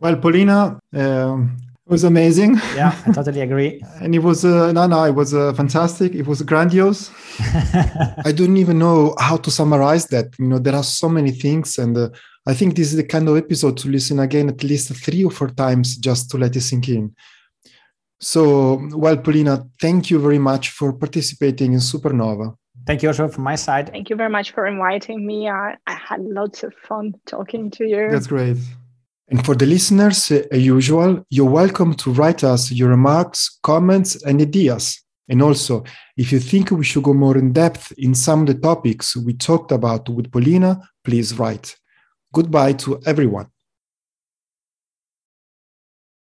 Well 0.00 0.16
Polina 0.16 0.78
um, 0.94 1.56
it 1.87 1.90
was 1.90 2.04
amazing. 2.04 2.61
Yeah 2.74 2.94
i 3.06 3.12
totally 3.12 3.40
agree. 3.40 3.82
And 4.00 4.14
it 4.14 4.22
was 4.22 4.44
uh, 4.44 4.72
no 4.72 4.87
no 4.87 5.04
it 5.04 5.14
was 5.14 5.35
uh, 5.35 5.52
fantastic. 5.54 6.14
It 6.14 6.26
was 6.26 6.42
grandiose. 6.42 7.11
I 8.24 8.32
don't 8.32 8.56
even 8.56 8.78
know 8.78 9.14
how 9.18 9.37
to 9.38 9.50
summarize 9.50 10.06
that. 10.06 10.26
You 10.38 10.48
know 10.48 10.58
there 10.58 10.74
are 10.74 10.85
so 10.85 11.08
many 11.08 11.32
things 11.32 11.78
and 11.78 11.96
uh, 11.96 12.08
I 12.46 12.55
think 12.55 12.74
this 12.74 12.88
is 12.88 12.96
the 12.96 13.05
kind 13.05 13.28
of 13.28 13.37
episode 13.37 13.76
to 13.78 13.88
listen 13.88 14.18
again 14.18 14.48
at 14.48 14.64
least 14.64 14.94
three 14.94 15.24
or 15.24 15.31
four 15.31 15.48
times 15.48 15.96
just 15.96 16.31
to 16.31 16.38
let 16.38 16.57
it 16.57 16.61
sink 16.62 16.88
in. 16.88 17.14
So, 18.20 18.81
well, 18.92 19.16
Polina, 19.16 19.66
thank 19.81 20.11
you 20.11 20.18
very 20.20 20.38
much 20.38 20.70
for 20.70 20.92
participating 20.92 21.72
in 21.72 21.81
Supernova. 21.81 22.57
Thank 22.87 23.02
you 23.02 23.09
also 23.09 23.28
from 23.28 23.44
my 23.44 23.55
side. 23.55 23.90
Thank 23.90 24.11
you 24.11 24.16
very 24.16 24.31
much 24.31 24.52
for 24.52 24.66
inviting 24.66 25.24
me. 25.24 25.48
I, 25.48 25.76
I 25.87 25.94
had 25.94 26.20
lots 26.20 26.64
of 26.64 26.74
fun 26.74 27.14
talking 27.26 27.70
to 27.72 27.85
you. 27.85 28.11
That's 28.11 28.26
great. 28.26 28.57
And 29.28 29.44
for 29.44 29.55
the 29.55 29.66
listeners, 29.66 30.31
uh, 30.31 30.42
as 30.50 30.64
usual, 30.64 31.24
you're 31.31 31.48
welcome 31.50 31.94
to 31.94 32.12
write 32.12 32.42
us 32.42 32.72
your 32.72 32.90
remarks, 32.90 33.59
comments, 33.62 34.22
and 34.24 34.40
ideas. 34.40 35.00
And 35.28 35.40
also, 35.40 35.85
if 36.16 36.33
you 36.33 36.40
think 36.40 36.70
we 36.72 36.85
should 36.85 37.05
go 37.05 37.14
more 37.14 37.38
in 37.38 37.52
depth 37.52 37.92
in 37.98 38.14
some 38.14 38.42
of 38.42 38.46
the 38.48 38.55
topics 38.55 39.16
we 39.16 39.35
talked 39.35 39.70
about 39.70 40.09
with 40.09 40.31
Polina, 40.31 40.81
please 41.05 41.38
write. 41.38 41.76
Goodbye 42.33 42.73
to 42.85 43.01
everyone. 43.07 43.49